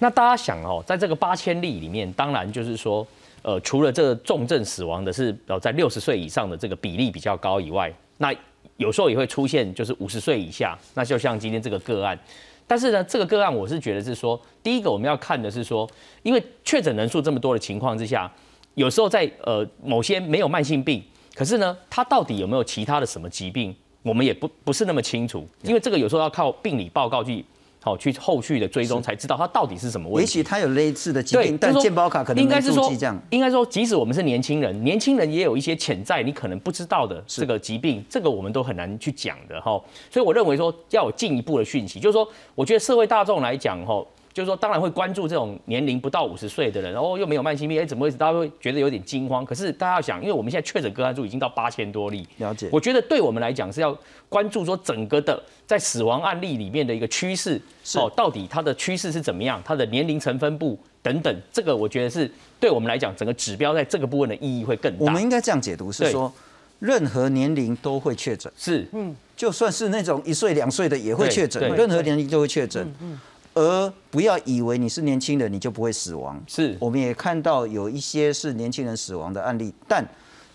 [0.00, 3.06] 那大家想哦，在这个八千例里面，当然就是说。
[3.48, 8.30] 呃，除了这个重症死亡的是呃在六十岁以上的这个比例比较高以外，那
[8.76, 12.18] 有时候也会出现就是五十岁以下，那就像今天这个个案。
[12.66, 15.88] 但是呢，这个个案我是觉得是说，第一个我们要看的是说，
[16.22, 18.30] 因为确诊人数这么多的情况之下，
[18.74, 21.02] 有时候在呃某些没有慢性病，
[21.34, 23.74] 可是呢，他到底有没有其他的什么疾病？
[24.02, 27.42] 我们也不不是那么清楚，因为这个有时候要靠病理报告去。
[27.80, 30.20] 好，去后续的追踪才知道它到底是什么问题。
[30.20, 33.20] 也许他有类似的疾病，但健保卡可能应该是说这样。
[33.30, 39.80] 应该说，即使我们是年轻人，年轻人也有一些潜在你可能不知道的这个疾病，这个我们都很难去讲的哈。
[40.10, 44.04] 所以我认为说要有进一步的讯息，就是说，我觉得社会大众来讲哈。
[44.38, 48.16] 就是说，当然会关注这种年龄不到五十岁的人，然后又没有慢性病，哎，怎么回事？
[48.16, 49.44] 大家会觉得有点惊慌。
[49.44, 52.68] 可是大家要想，因为我们现在确诊个案数已经到八千多例，了解。
[52.70, 53.98] 我觉得对我们来讲是要
[54.28, 57.60] 关注说整个的在死亡案例里面的一个趋势，
[57.96, 59.60] 哦，到底它的趋势是怎么样？
[59.64, 64.98] 它的年龄层分布等等，这个我觉得是对我们来讲，整个指标在这个部分的意义会更大。
[65.00, 66.32] 我们应该这样解读，是说
[66.78, 73.18] 任何年龄都会确诊，是，嗯，就算是那种一岁两岁的也会确诊，任何年龄都会确诊，嗯。
[73.58, 76.40] 而不要以为你是年轻人，你就不会死亡。
[76.46, 80.06] 是，我们也看到有一些是年轻人死亡的案例，但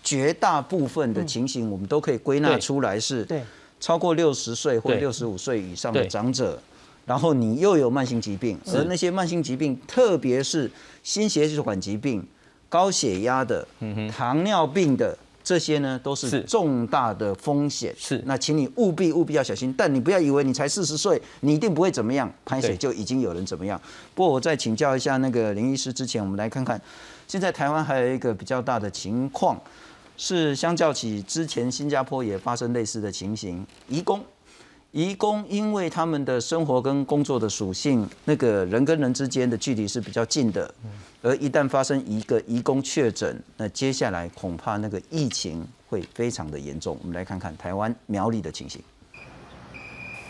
[0.02, 3.28] 绝大部分的情形，我们都可以归纳出来是，
[3.78, 6.58] 超过六十岁或六十五岁以上的长者，
[7.04, 10.70] 然后你又有慢性疾病，而那些慢性疾病，特别是
[11.02, 12.26] 心血管疾病、
[12.68, 13.66] 高血压的、
[14.10, 15.16] 糖尿病的。
[15.44, 19.72] 这些呢都是重大的风险，是那，请你务必务必要小心。
[19.76, 23.78] 但你不要以为你才四十岁，你一定不会怎么样，拍水就已经有人怎么样。
[24.14, 26.80] 不过我再请教一下那个林医师，之前我们来看看，
[27.28, 29.60] 现在台湾还有一个比较大的情况，
[30.16, 34.24] 是相较起之前新加坡也发生类似的情形，移工。
[34.94, 40.72] 移工因为他们的生活跟工作的属性，那个人跟人之间的距离是比较近的，
[41.20, 46.96] 而一旦发生一个移工确诊，那接下来恐怕那个疫情会非常的严重。
[47.02, 48.80] 我们来看看台湾苗栗的情形。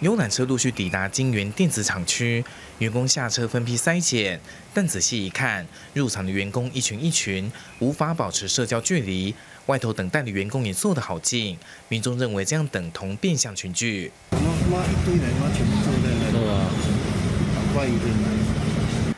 [0.01, 2.43] 游览车陆续抵达金源电子厂区，
[2.79, 4.41] 员工下车分批筛检，
[4.73, 9.35] 但仔细一看，入场的员工一群一群，无法保持社交距离。
[9.67, 11.57] 外头等待的员工也坐得好近，
[11.89, 14.13] 民众认为这样等同变相群聚。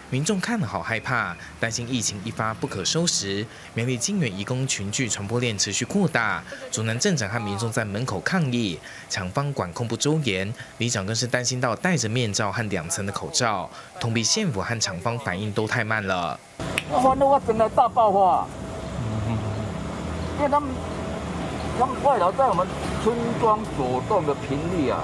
[0.08, 3.44] 民众看了好害怕，担心疫情一发不可收拾。
[3.74, 8.78] 苗栗金源移工群聚传播链持续扩大，竹南镇长和民众在门口抗议，
[9.10, 16.38] 厂方管控不周延，里长更是担心到戴着面罩和两层的口罩，同比县府和厂方反应都太慢了。
[16.92, 18.46] 哇，那我真的大爆发。
[20.36, 20.68] 因为他们，
[21.78, 22.66] 他们外劳在我们
[23.02, 25.02] 村庄走动的频率啊，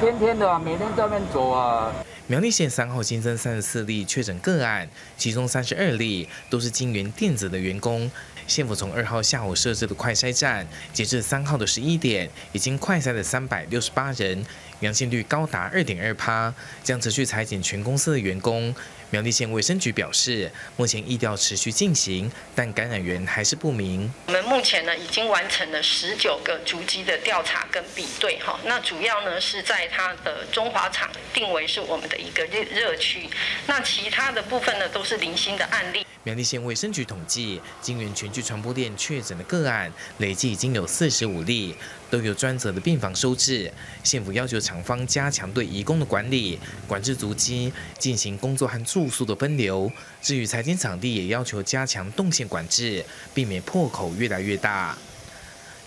[0.00, 1.92] 天天的，啊每天在那边走啊。
[2.28, 8.08] 苗栗县三号新增三十四例确诊个案，其中三十二例都是金源电子的员工。
[8.46, 14.44] 县府从二号下午设置的快筛站，截至三号的十一点，已经快筛了三百六十八人，
[14.80, 18.74] 阳性率高达二点二趴，将持续裁减全公司的员工。
[19.10, 24.12] 苗栗县卫生局表示，目前疫调持续进行，但感染源还是不明。
[24.26, 33.30] 我们目前呢已经完成了十九个足迹的调查跟比对，哈，那主要呢是在它的中华厂定为是我们的一个热热区，
[33.66, 36.04] 那其他的部分呢都是零星的案例。
[36.24, 41.74] 苗栗县卫生局统计，金源全聚传播链确诊的个案累计已经有四十五例，
[42.10, 43.72] 都有专责的病房收治。
[44.02, 49.90] 县府要求厂方加强对移工的管理，管制足迹，进行工作和住宿的分流。
[50.20, 54.96] 至于财经场地，也要求加强动线管制，避免破口越来越大。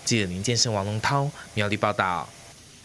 [0.04, 2.28] 记者林建生、王龙涛，苗栗报道。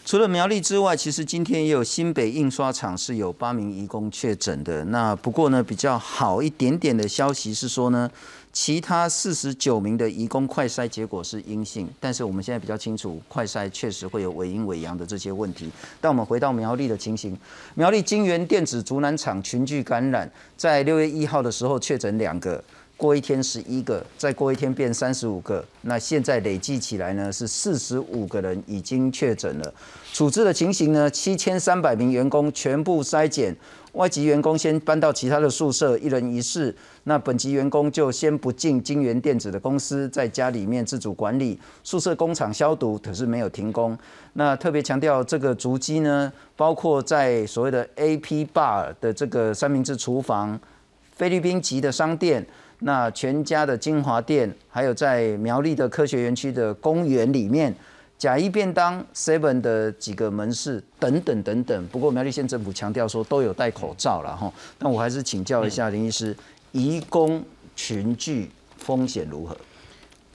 [0.04, 4.82] 除了苗栗之外，其实今天也有新北印刷厂是有八名移工确诊的。
[4.86, 8.10] 那不过呢，比较好一点点的消息是说呢，
[8.52, 11.88] 其他四十九名的移工快筛结果是阴性。
[12.00, 15.70] 但是我们现在比较清楚，快筛确实会有伪阴伪阳的这些问题。
[16.00, 17.36] 但我们回到苗栗的情形，
[17.74, 22.62] 苗栗金源电子竹南厂群聚感染，在六月一号的时候确诊两个。
[22.96, 29.74] 过一天十一个，再过一天变三十五个，那现在累计起来呢是四十五个人已经确诊了。
[30.12, 33.56] 处置的情形呢，七千三百名员工全部筛检，
[33.98, 36.72] 外籍员工先搬到其他的宿舍，一人一室。
[37.02, 43.98] 那本级员工就先不进金源电子的公司，在家里面自主管理，宿舍工厂消毒，可是没有停工。
[44.34, 50.56] 那特别强调这个足迹呢，包括在所谓的 AP Bar 的这个三明治厨房，
[51.16, 52.46] 菲律宾籍的商店。
[52.78, 57.74] 那全家的金华店，还有在苗栗的科学园区的公园里面，
[58.18, 61.86] 甲一便当 Seven 的几个门市等等等等。
[61.86, 64.52] 不过苗栗县政府强调说都有戴口罩了哈。
[64.80, 66.36] 那我还是请教一下林医师，
[66.72, 67.42] 移工
[67.76, 69.56] 群聚风险如何？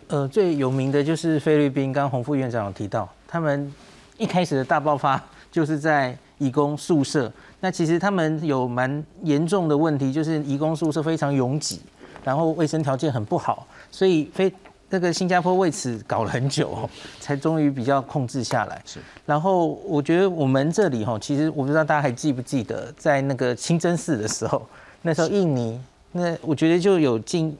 [0.07, 3.71] 呃，最有名的就是菲律宾，刚洪副院长有提到，他们
[4.17, 5.21] 一开始的大爆发
[5.51, 7.31] 就是在移工宿舍。
[7.59, 11.81] 那其实他们有蛮严重的问题，就是移工宿舍非常拥挤。
[12.23, 14.49] 然后卫生条件很不好，所以非
[14.89, 18.81] 那个新加坡为此搞了很久哦，才终于比较控制下来。
[18.85, 24.67] 是，然后我觉得我们这里哈，其实我不知道大家还记不记得，在那个清真寺的时候，
[25.01, 25.81] 那时候印尼，
[26.11, 27.57] 那我觉得就有进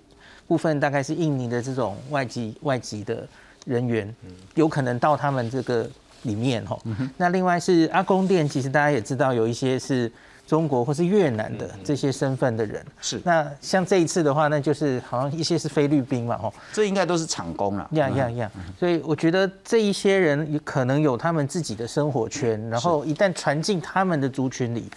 [0.47, 3.27] 部分大概是印尼的这种外籍外籍的
[3.65, 4.13] 人员，
[4.55, 5.89] 有可能到他们这个
[6.21, 6.77] 里面哈。
[7.17, 10.11] 那另外是阿公殿，其实大家也知道有一些是。
[10.53, 12.85] 中国或是越南的这些身份的人。
[13.01, 24.87] 是，那像这一次的话，那就是好像一些是菲律宾嘛，哦，这应该都是厂工了，呀呀呀，所以我觉得这一些人有可能有他们自己的生活圈，然后一旦传进他们的族群里，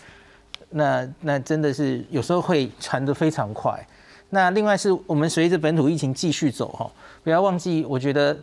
[0.69, 3.83] 那那真的是有时候会传得非常快。
[4.29, 6.91] 那另外是我们随着本土疫情继续走，哈，
[7.25, 8.37] 不要忘记，我觉得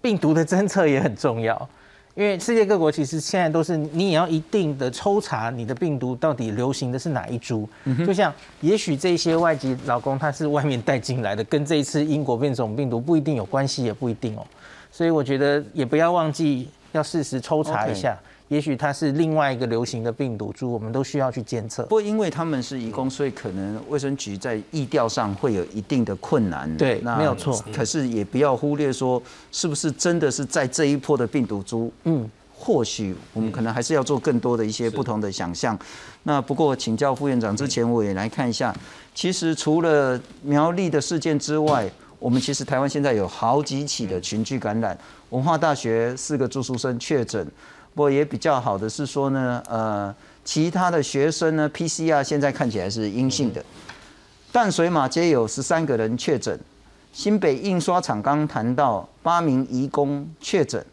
[0.00, 1.68] 病毒的侦测也很重要。
[2.14, 7.66] 因为世界各国其实现在都是你也要一定的抽查你的病毒到底流行的是哪一株，
[8.06, 14.46] 就像也许这些外籍劳工他是外面带进来的，跟这一次英国变种病毒不一定有关系，也不一定哦。
[14.90, 18.18] 所以我觉得也不要忘记要适时抽查一下。
[18.52, 21.84] 也许它是另外一个流行的病毒株，我们都需要去监测。
[21.84, 26.76] 不过因为他们是移工，所以可能卫生局在疫调上会有一定的困难。
[26.76, 27.58] 对，没有错。
[27.74, 31.90] 可是也不要忽略说，是不是真的是在这一波的病毒株？
[32.04, 35.78] 嗯，或许我们可能还是要做更多的一些不同的想象。
[36.24, 38.76] 那不过请教副院长之前，我也来看一下，
[39.14, 44.94] 其实除了苗栗的事件之外，我们其实台湾现在有好几起的群聚感染，
[45.30, 47.46] 文化大学四个住宿生确诊。
[47.94, 50.14] 不过也比较好的是说呢，呃，
[50.44, 53.62] 其他的学生呢，PCR 现在看起来是阴性的。
[54.50, 56.58] 淡水马街有十三个人确诊，
[57.12, 60.84] 新北印刷厂刚谈到八名移工确诊，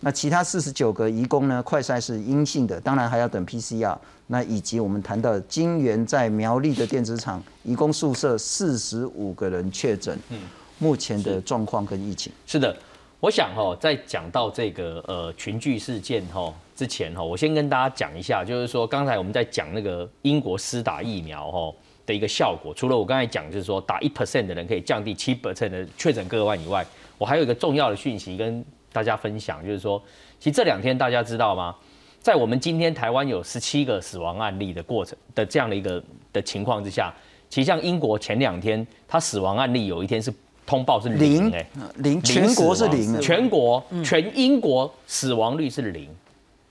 [0.00, 3.96] 那其他四十九个移工呢，快筛是阴性的，当然还要等 PCR。
[4.30, 10.38] 那以及我们谈到金源在苗栗的电子厂移工宿舍四十五个人确诊，嗯，
[10.78, 12.76] 目前的状况跟疫情是的。
[13.20, 21.74] 我想哈，在讲到这个呃群聚事件哈之前哈，我先跟大家讲一下，就是说刚才我们在讲那个英国施打疫苗哈
[22.06, 26.86] 的一个效果，除了我刚才讲就是说打一 percent 的人可以降低七 percent 的确诊个案以外，
[27.18, 30.00] 我还有一个重要的讯息跟大家分享，就是说，
[30.38, 31.74] 其实这两天大家知道吗？
[32.20, 36.00] 在我们今天台湾有十七个死亡案例的过程的这样的一个
[36.32, 37.12] 的情况之下，
[37.50, 40.32] 其实像英国前两天它死亡案例有一天是。
[40.68, 41.66] 通报是零哎，
[41.96, 46.06] 零全国是零，全国全英国死亡率是零，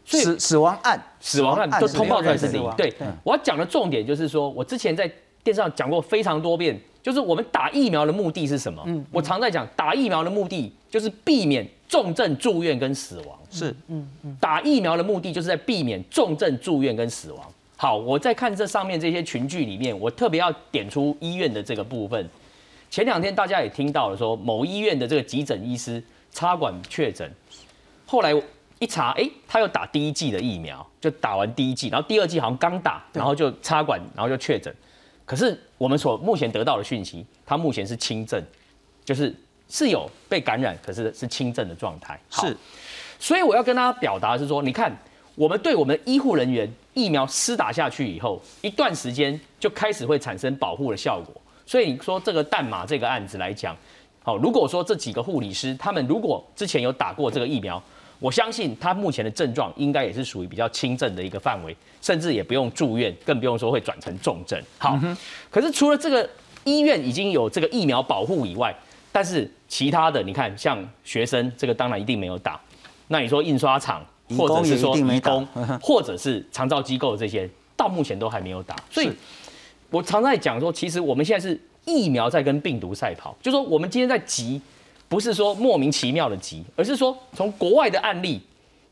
[0.06, 2.64] 死死亡案死亡案就通报出来是零。
[2.78, 2.94] 对，
[3.24, 5.12] 我要讲的重点就是说，我之前在
[5.44, 8.84] 电视上讲过非常多遍，就是我们打疫苗的目的是什么？
[8.86, 13.36] 嗯，我常在讲，打疫苗的目的就是避免重症住院跟死亡。
[13.50, 17.44] 是，嗯嗯，打疫苗的目的就是在避免重症住院跟死亡。
[17.76, 22.30] 好，我在看这上面这些群聚里面，我特别要点出医院的这个部分。
[22.90, 27.30] 前两天大家也听到了，说某医院的这个急诊医师插管确诊，
[28.06, 28.34] 后来
[28.80, 34.74] 一查，哎，他又打第一剂的疫苗，就打完第一剂，然后第二剂好像刚打，然后就插管，然后就确诊。
[35.26, 38.42] 可是我们所目前得到的讯息，他目前是轻症，
[39.04, 39.36] 就是
[39.68, 42.18] 是有被感染，可是是轻症的状态。
[42.30, 42.56] 是，
[43.20, 44.96] 所以我要跟大家表达是说，你看，
[45.36, 51.42] 我们对我们的医护人员疫苗施打下去以后，一段时间就开始会产生保护的效果。
[51.68, 53.76] 所以你说这个淡马这个案子来讲，
[54.24, 57.82] 好，如果说这几个护理师他们如果之前有打过这个疫苗，
[58.20, 64.58] 我相信他目前的症状应该也是属于比较轻症的一个范围，甚至也不用住院，更不用说会转成重症。
[64.78, 64.98] 好，
[65.52, 66.28] 可是除了这个
[66.64, 68.74] 医院已经有这个疫苗保护以外，
[69.12, 72.58] 但是其他的你看，像学生这个当然一定没有打，
[73.10, 74.02] 那你说印刷厂
[74.38, 75.46] 或者是说移工，
[75.82, 79.12] 或者是长照机构这些，到目前都还没有打，所以。
[79.90, 84.62] 我常在讲说，其实我们现在是疫苗在跟病毒赛跑，就说我们今天在急，
[85.08, 88.42] 不是说莫名其妙的急，而是说从国外的案例，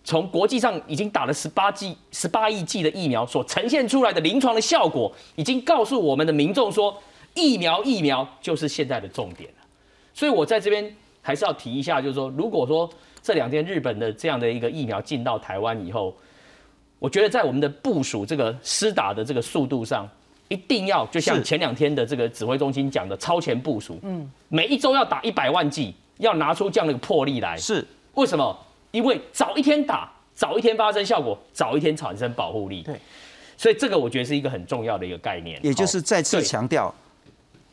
[0.06, 6.98] 从国际上已经打了十八剂、十八亿剂的疫苗所呈现出来的临床的效果，已经告诉我们的民众说，
[7.34, 9.66] 疫苗疫苗就是现在的重点了。
[10.14, 12.89] 所以我在这边还是要提一下，就是说，如果说
[13.22, 16.16] 这两天日本的这样的一个疫苗进到台湾以后，
[17.00, 20.10] 我觉得在我们的部署这个施打的这个速度上。
[20.48, 27.58] 一定要就像前两天的这个指挥中心讲的超前部署，嗯，每一周要打一百万剂，要拿出这样的一个魄力来。
[27.58, 27.84] 是
[28.14, 28.56] 为什么？
[28.91, 32.84] 因为早一天打，早一天发生效果，早一天产生保护力。
[32.84, 33.00] 对，
[33.58, 35.60] 所以这个我觉得是一个很重要的一个概念。
[35.64, 36.93] 也就是再次强调，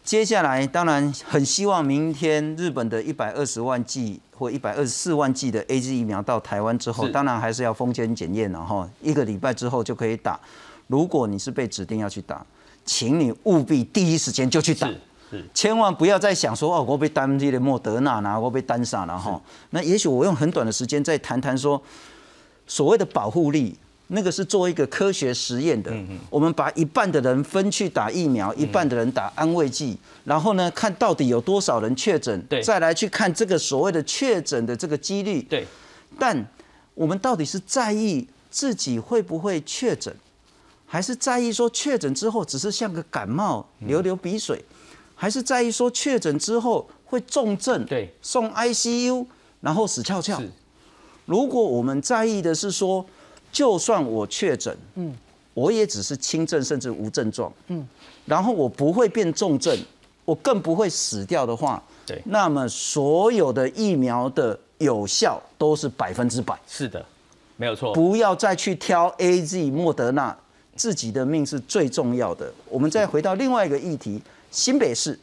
[0.02, 10.40] 接下来当然很希望明天日本的一百二十万剂或一百二十四万剂的 A Z 疫苗到台湾之后，当然还是要封签检验然后一个礼拜之后就可以打。
[10.86, 12.44] 如果你是被指定要去打。
[12.84, 14.90] 请你务必第一时间就去打，
[15.54, 19.40] 千万不要再想说哦，我被单这的莫德纳啦，我被单啥了哈。
[19.70, 21.80] 那也许我用很短的时间再谈谈说，
[22.66, 23.76] 所谓的保护力，
[24.08, 25.90] 那个是做一个科学实验的。
[26.28, 35.40] 我们把一半的人分去打疫苗，一半的人打安慰剂，然后呢，看到底有多少人确诊，再来去看这个所谓的确诊的这个几率。
[35.42, 35.66] 对，
[36.18, 36.46] 但
[36.94, 40.14] 我们到底是在意自己会不会确诊？
[40.92, 44.62] 还是在意说确诊之后只是像个感冒流流鼻水，
[45.14, 49.24] 还是在意说确诊之后会重症，对，送 ICU
[49.62, 50.38] 然后死翘翘。
[51.24, 53.02] 如果我们在意的是说，
[53.50, 55.16] 就算我确诊，嗯，
[55.54, 57.88] 我也只是轻症甚至无症状，嗯，
[58.26, 59.74] 然后我不会变重症，
[60.26, 66.60] 我更不会死掉的话，对，那么所有的疫苗的有效都是百分之百。
[66.68, 67.02] 是的，
[67.56, 67.94] 没有错。
[67.94, 70.36] 不要再去挑 AZ、莫德纳。
[70.74, 72.52] 自己的命是最重要的。
[72.68, 74.20] 我们再回到另外一个议题，
[74.50, 75.18] 新北市，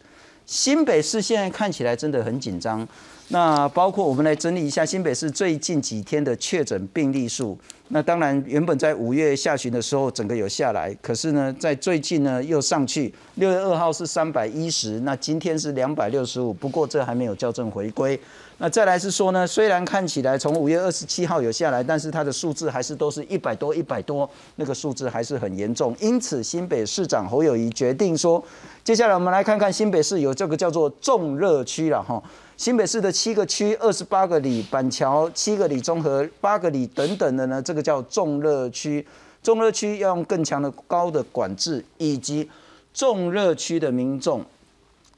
[0.45, 2.88] 新北市现在看起来真的很紧张。
[3.32, 7.56] 那包括我们来整理一下新北市最近几天的确诊病例数。
[7.89, 13.14] 那当然，原本在五月下旬的时候整个有下来，可是呢，在最近呢又上去。
[13.36, 18.20] 六月二号是三百一十，那今天是两百六十五，不过这还没有校正回归。
[18.62, 25.95] 那再来是说呢，虽然看起来从五月二十七号有下来，但是它的数字还是都是一百多、一百多，那个数字还是很严重。
[26.01, 28.43] 因此，新北市长侯友谊决定说，
[28.84, 32.22] 接下来我们来看看新北市有这个叫做重热区了哈。
[32.57, 39.07] 新北市的七个区、二十八个里、板桥七个里综合八个里等等的呢，这个叫重热区。
[39.41, 42.49] 重热区要用更强的高的管制，以及
[42.93, 44.43] 重热区的民众，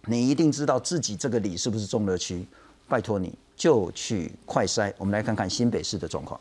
[0.05, 2.45] 你一定知道自己这个里是不是重热区。
[2.91, 6.37] 拜托你就去快筛，我们来看看新北市的状况。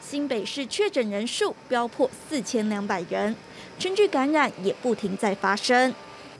[0.00, 3.34] 新北市确诊人数飙破四千两百人，
[3.80, 5.92] 群聚感染也不停在发生。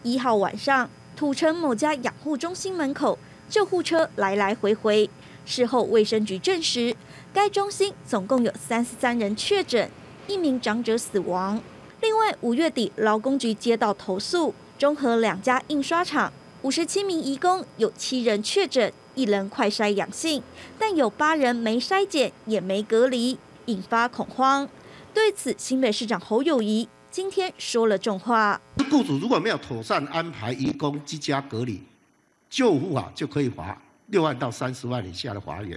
[0.04, 3.18] 一号晚上，土城某家养护中心门口，
[3.48, 5.10] 救护车来来回回。
[5.44, 6.94] 事后卫生局证实，
[7.34, 9.90] 该中心总共有三十三人确诊，
[10.28, 11.60] 一名长者死亡。
[12.00, 16.32] 另外，五月底劳工局接到投诉，中和两家印刷厂。
[16.66, 20.42] 五十七名移工有七人确诊，一人快筛阳性，
[20.76, 24.68] 但有八人没筛检也没隔离，引发恐慌。
[25.14, 28.60] 对此，新北市长侯友谊今天说了重话：
[28.90, 31.80] 雇主如果没有妥善安排移工居家隔离，
[32.50, 35.70] 救护啊就可以罚六万到三十万以下的罚款，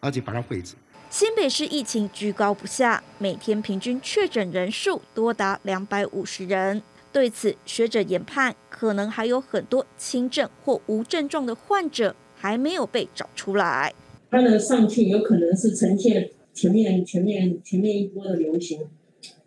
[0.00, 0.74] 而且把他废止。
[1.08, 6.82] 新北市疫情居高不下，每天平均确诊人数多达两百五十人。
[7.16, 13.94] 对此，学者研判，可能还有很多轻症或无症状的患者还没有被找出来。
[14.30, 18.82] 它的上去有可能是呈现前面、前面、前面一波的流行。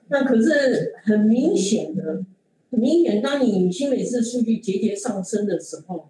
[0.07, 2.26] 那可是很明显的，
[2.72, 6.09] 很明显，当你新北市数据节节上升的时候，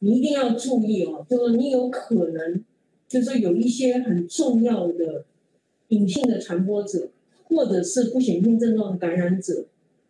[0.00, 2.62] 你一定要注意哦，就是你有可能，
[3.08, 5.24] 就是有一些很重要的
[5.88, 7.08] 隐性的传播者，
[7.44, 9.64] 或者是不显性症状感染者。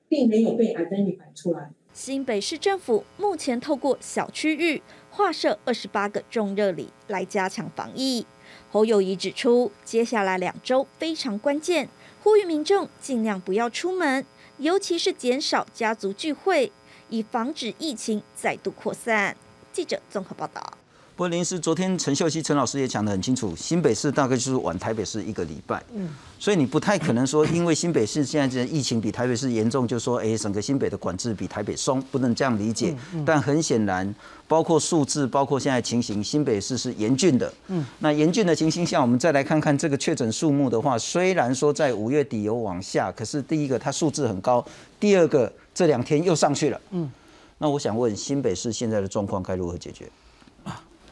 [0.09, 1.71] 并没有被 identify 出来。
[1.93, 4.81] 新北市政府目前透过小区域
[5.11, 8.25] 划设二十八个重热里来加强防疫。
[8.71, 11.89] 侯友谊指出，接下来两周非常关键，
[12.23, 14.25] 呼吁民众尽量不要出门，
[14.59, 16.71] 尤其是减少家族聚会，
[17.09, 19.37] 以防止疫情再度扩散。
[19.73, 20.78] 记者综合报道。
[21.19, 26.09] 不过，临时昨天陈秀熙陈老师也讲得很清楚，新北市大概就是晚台北市一个礼拜，嗯，
[26.39, 32.95] 所以你不太可能说，因为新北市现在这疫情比台北市严重，就说，哎，整个新北的管制比台北松，不能这样理解。
[33.27, 34.15] 但很显然，
[34.47, 37.53] 包括数字，包括现在情形，新北市是严峻的。
[37.67, 44.65] 嗯，那严峻的情形下，我们再来看看这个确诊数目的话，虽然说在五月底有往下，可是第一个它数字很高，
[45.01, 46.81] 第二个这两天又上去了。
[46.93, 47.11] 嗯，
[47.59, 50.09] 那我想问，新北市现在的状况该如何解决？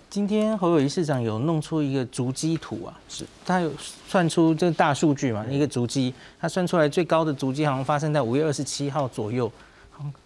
[0.09, 3.71] 今天侯友谊市长有弄出一个足迹图啊，是他有
[4.09, 5.45] 算出这大数据嘛？
[5.51, 9.51] 一个足迹，他算出来最高的足迹好像发生在五月二十七号左右，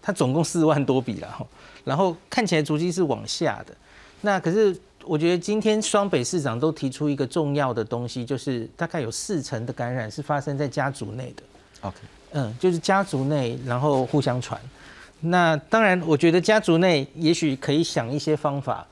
[0.00, 1.46] 他总共四万多笔了，
[1.82, 3.74] 然后看起来足迹是往下的。
[4.20, 11.42] 那可是我觉得今天双北市长都提出一个重要的东西，就是大概有四成的感染是发生在家族内的。
[11.80, 11.96] OK，
[12.32, 14.60] 嗯，就是家族内然后互相传。
[15.20, 18.86] 那当然，我觉得家族内也许可以想一些方法。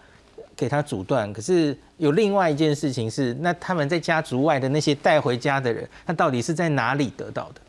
[0.59, 7.61] 给他阻断，可是有另外一件事情是，那他们在家族外的那些带回家的人，他到底是在哪里得到的？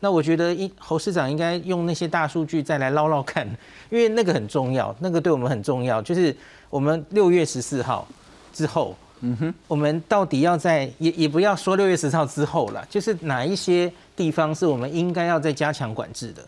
[0.00, 3.46] 那我觉得，一侯市长应该用那些大数据再来捞捞看，
[3.88, 6.02] 因为那个很重要，那个对我们很重要。
[6.02, 6.36] 就是
[6.68, 8.04] 我们六月十四号
[8.52, 16.42] 之后，嗯哼，我们到底要在也也不要说六月十四号之后了，就是哪一些地方是我们应该要再加强管制的？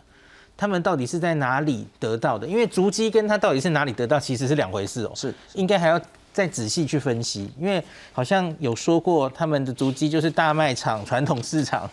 [0.57, 2.47] 他们到底是在哪里得到的？
[2.47, 5.13] 因为足迹跟他到底是哪里得到，其实是两回事哦。
[5.15, 6.01] 是，应该还要
[6.33, 7.83] 再仔细去分析，因为
[8.13, 11.91] 好像有说过他们的足迹就是大卖场、传统市场，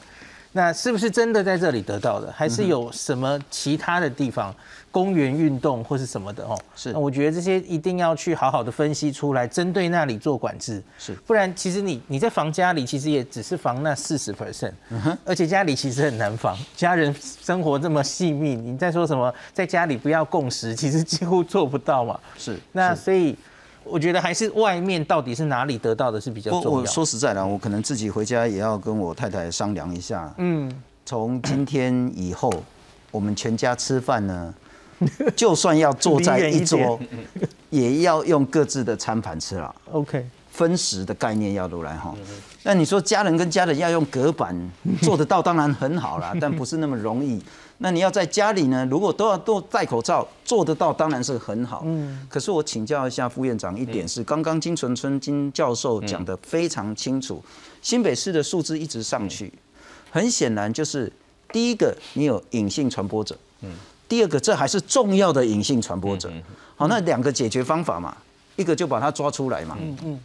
[0.51, 4.53] 那是不是真的在这里得到的，还是有什么其他的地方？
[4.92, 14.74] 公园运动或是什么的哦，是，我觉得这些一定要去好好的分析出来，针对那里做管制，是，不然其实你你在防家里，其实也只是防那四十 percent，
[15.24, 23.34] 而且家里其实很难防，家人生活这么细密，你在说什么在家里不要共识，其实几乎做不到嘛，是，那所以
[23.86, 26.70] 我觉得还是外面到底是哪里得到的是比较重要。
[26.70, 30.70] 我说实在的，我可能自己回家也要跟我太太商量一下，嗯，
[31.06, 32.52] 从今天以后，
[33.10, 34.54] 我们全家吃饭呢。
[35.36, 36.99] 就算要坐在一桌，
[37.70, 39.74] 也要用各自的餐盘吃了。
[39.91, 42.16] OK，分食的概念要如来哈。
[42.64, 44.56] 那你说家人跟家人要用隔板
[45.02, 47.41] 做得到，当然很好啦，但不是那么容易。
[47.80, 51.82] 那你要在家里呢，如果都要都戴口罩，做得到当然是很好。
[51.84, 52.28] 嗯。
[52.30, 57.43] 可是我请教一下副院长一点是，刚刚金纯春金教授讲的非常清楚，
[57.82, 59.52] 新北市的数字一直上去，
[60.12, 61.12] 很显然就是
[61.52, 63.36] 第一个，你有隐性传播者。
[63.62, 63.72] 嗯。
[64.12, 66.30] 第二个，这还是重要的隐性传播者。
[66.76, 68.14] 好，那两个解决方法嘛，
[68.57, 70.20] 一个就把它抓出来嘛，嗯嗯，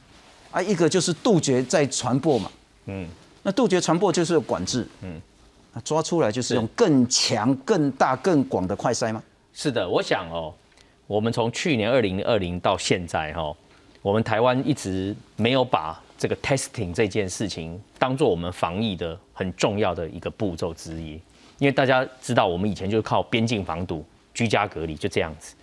[0.50, 2.50] 啊，一个就是杜绝再传播嘛，
[2.86, 3.06] 嗯，
[3.44, 5.20] 那杜绝传播就是管制，嗯，
[5.72, 9.22] 那抓出来就是用更强、更大、更广的快筛吗？
[9.52, 10.52] 是的，我想哦，
[11.06, 13.54] 我们从去年二零二零到现在哈，
[14.02, 21.20] 我们台湾一直没有把这个 testing 这件事情当做我们防疫的很重要的一个步骤之一。
[21.58, 24.04] 因为大家知道，我们以前就是靠边境防毒、
[24.34, 25.54] 居家隔离，就这样子。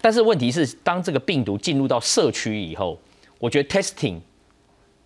[0.00, 2.98] 但是问题是，当这个病毒进入到社区以后，
[3.38, 4.18] 我觉得 testing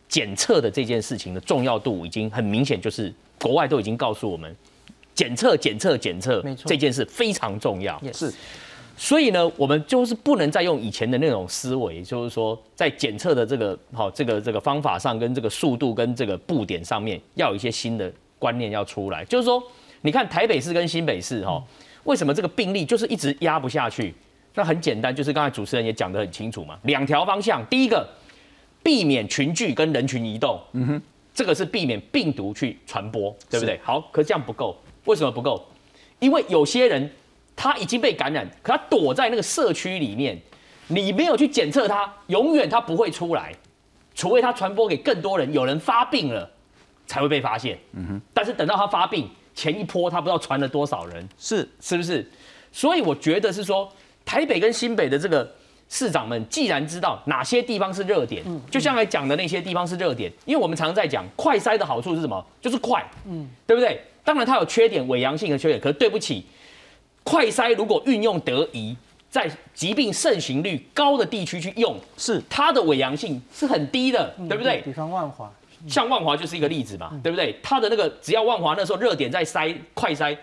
[0.07, 4.55] 检测的这件事情的重要度已经很明显，就是国外都已经告诉我们，
[5.15, 7.99] 检测、检测、检测，这件事非常重要。
[8.03, 8.33] 也是。
[8.97, 19.61] 所以呢，我们就是不能再用以前的那种思维，就是说在检测的这个好这个这个方法上，跟这个速度跟这个布点上面，要有一些新的观念要出来，就是说。
[20.03, 21.63] 你看台北市跟新北市哈，
[22.05, 24.15] 为什么这个病例就是一直压不下去？
[24.55, 26.79] 那很简单，就是刚才主持人也讲得很清楚嘛。
[26.83, 28.07] 两条方向，第一个，
[28.83, 33.81] 避免群聚跟人群移动，嗯哼，这个是避免病毒去传播，对不对？
[33.83, 34.77] 好，可是这样不够，
[35.07, 35.67] 为什么不够？
[36.19, 37.11] 因为有些人
[37.57, 40.39] 他已经被感染，可他躲在那个社区里面，
[40.89, 43.55] 你没有去检测他，永远他不会出来，
[44.15, 46.51] 除非他传播给更多人，有人发病了
[47.07, 48.21] 才会被发现，嗯哼。
[48.35, 49.31] 但是等到他发病。
[49.55, 52.29] 前一波他不知道传了多少人，是是不是？
[52.73, 53.91] 所以我觉得是说，
[54.25, 55.49] 台北跟新北的这个
[55.89, 62.43] 市长们，既然知道哪些地方是热点，就像来讲的那些地方是热点，因为我们常常在讲快筛的好处是什么？
[62.61, 64.03] 就是快，嗯，对不对？
[64.25, 65.79] 当然它有缺点，伪阳性的缺点。
[65.81, 66.47] 可是对不起，
[67.23, 68.97] 快筛如果运用得宜，
[69.29, 74.81] 在疾病盛行率高的地区去用，是它的伪阳性是很低的，对不对？
[74.83, 75.53] 比方万华。
[75.89, 77.59] 像万华就是一个例子嘛，对不对？
[77.63, 80.37] 它的那个只要万华那时候热点在筛快筛，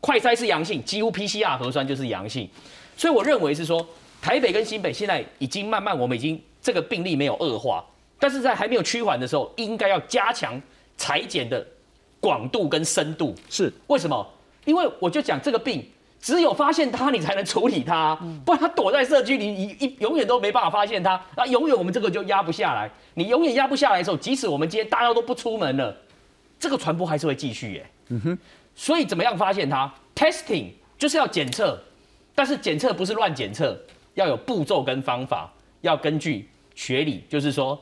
[0.00, 2.48] 快筛是阳性，几乎 PCR 核酸就是阳性，
[2.96, 3.86] 所以我认为是说，
[4.20, 7.84] 台北跟新北现在已经慢慢我们已经这个病例没有恶化，
[8.18, 10.60] 但是在还没有趋缓的时候，应该要加强
[10.96, 11.66] 裁剪的
[12.20, 13.34] 广度跟深度。
[13.48, 14.26] 是为什么？
[14.64, 15.84] 因为我就讲这个病。
[16.22, 22.88] 只有发现它，你才能处理它，不然它躲在社区里，你一永远都没办法发现它，那永远我们这个就压不下来。
[23.14, 25.94] 你永远压不下来的时候，即使我们今天大家都不出门了，
[26.60, 27.86] 这个传播还是会继续耶。
[28.10, 28.38] 嗯哼。
[28.76, 30.66] 所以怎么样发现它？Testing
[30.96, 31.76] 就是要检测，
[32.36, 33.76] 但是检测不是乱检测，
[34.14, 37.76] 要有步骤跟方法，要根据学理，就是说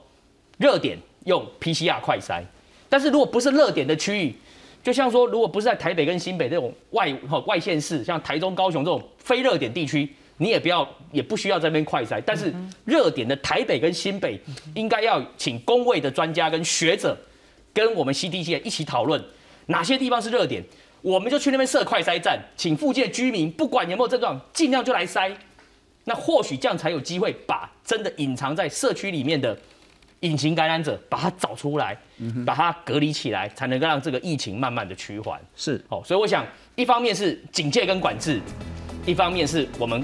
[0.56, 2.42] 热点用 PCR 快筛，
[2.88, 4.34] 但是如果不是热点的区域。
[4.82, 7.12] 就像说，如果不是在台北跟新北这种外
[7.46, 10.08] 外县市，像台中、高雄这种非热点地区，
[10.38, 12.22] 你也不要，也不需要这边快筛。
[12.24, 12.50] 但是
[12.86, 14.40] 热点的台北跟新北，
[14.74, 17.14] 应该要请工位的专家跟学者，
[17.74, 19.22] 跟我们 CDC 一起讨论
[19.66, 20.64] 哪些地方是热点，
[21.02, 25.30] 我们就去那边设快筛站，请附近的居民不管有没有症状，尽量就来筛。
[26.04, 29.54] 那或许这样才有机会把真的隐藏在社区里面的。
[30.20, 31.96] 隐形感染者把它找出来，
[32.44, 35.40] 把它隔离起来，才能够让这个疫情慢慢的趋缓。
[35.56, 36.46] 是哦，所以我想，
[36.76, 38.40] 一方面是警戒跟管制，
[39.06, 40.02] 一方面是我们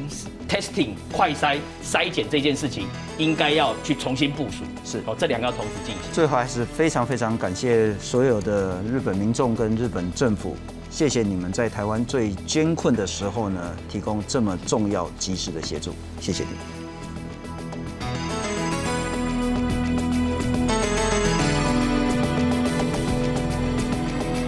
[0.48, 2.86] testing 快筛筛检这件事情，
[3.18, 4.64] 应该要去重新部署。
[4.84, 6.12] 是哦，这两个要同时进行。
[6.12, 10.56] 最后还是非常非常感谢所有的日本民众跟日本政府，
[10.90, 16.85] 谢谢你们在台湾最艰困的时候呢，提供这么重要及时的协助，谢谢你们。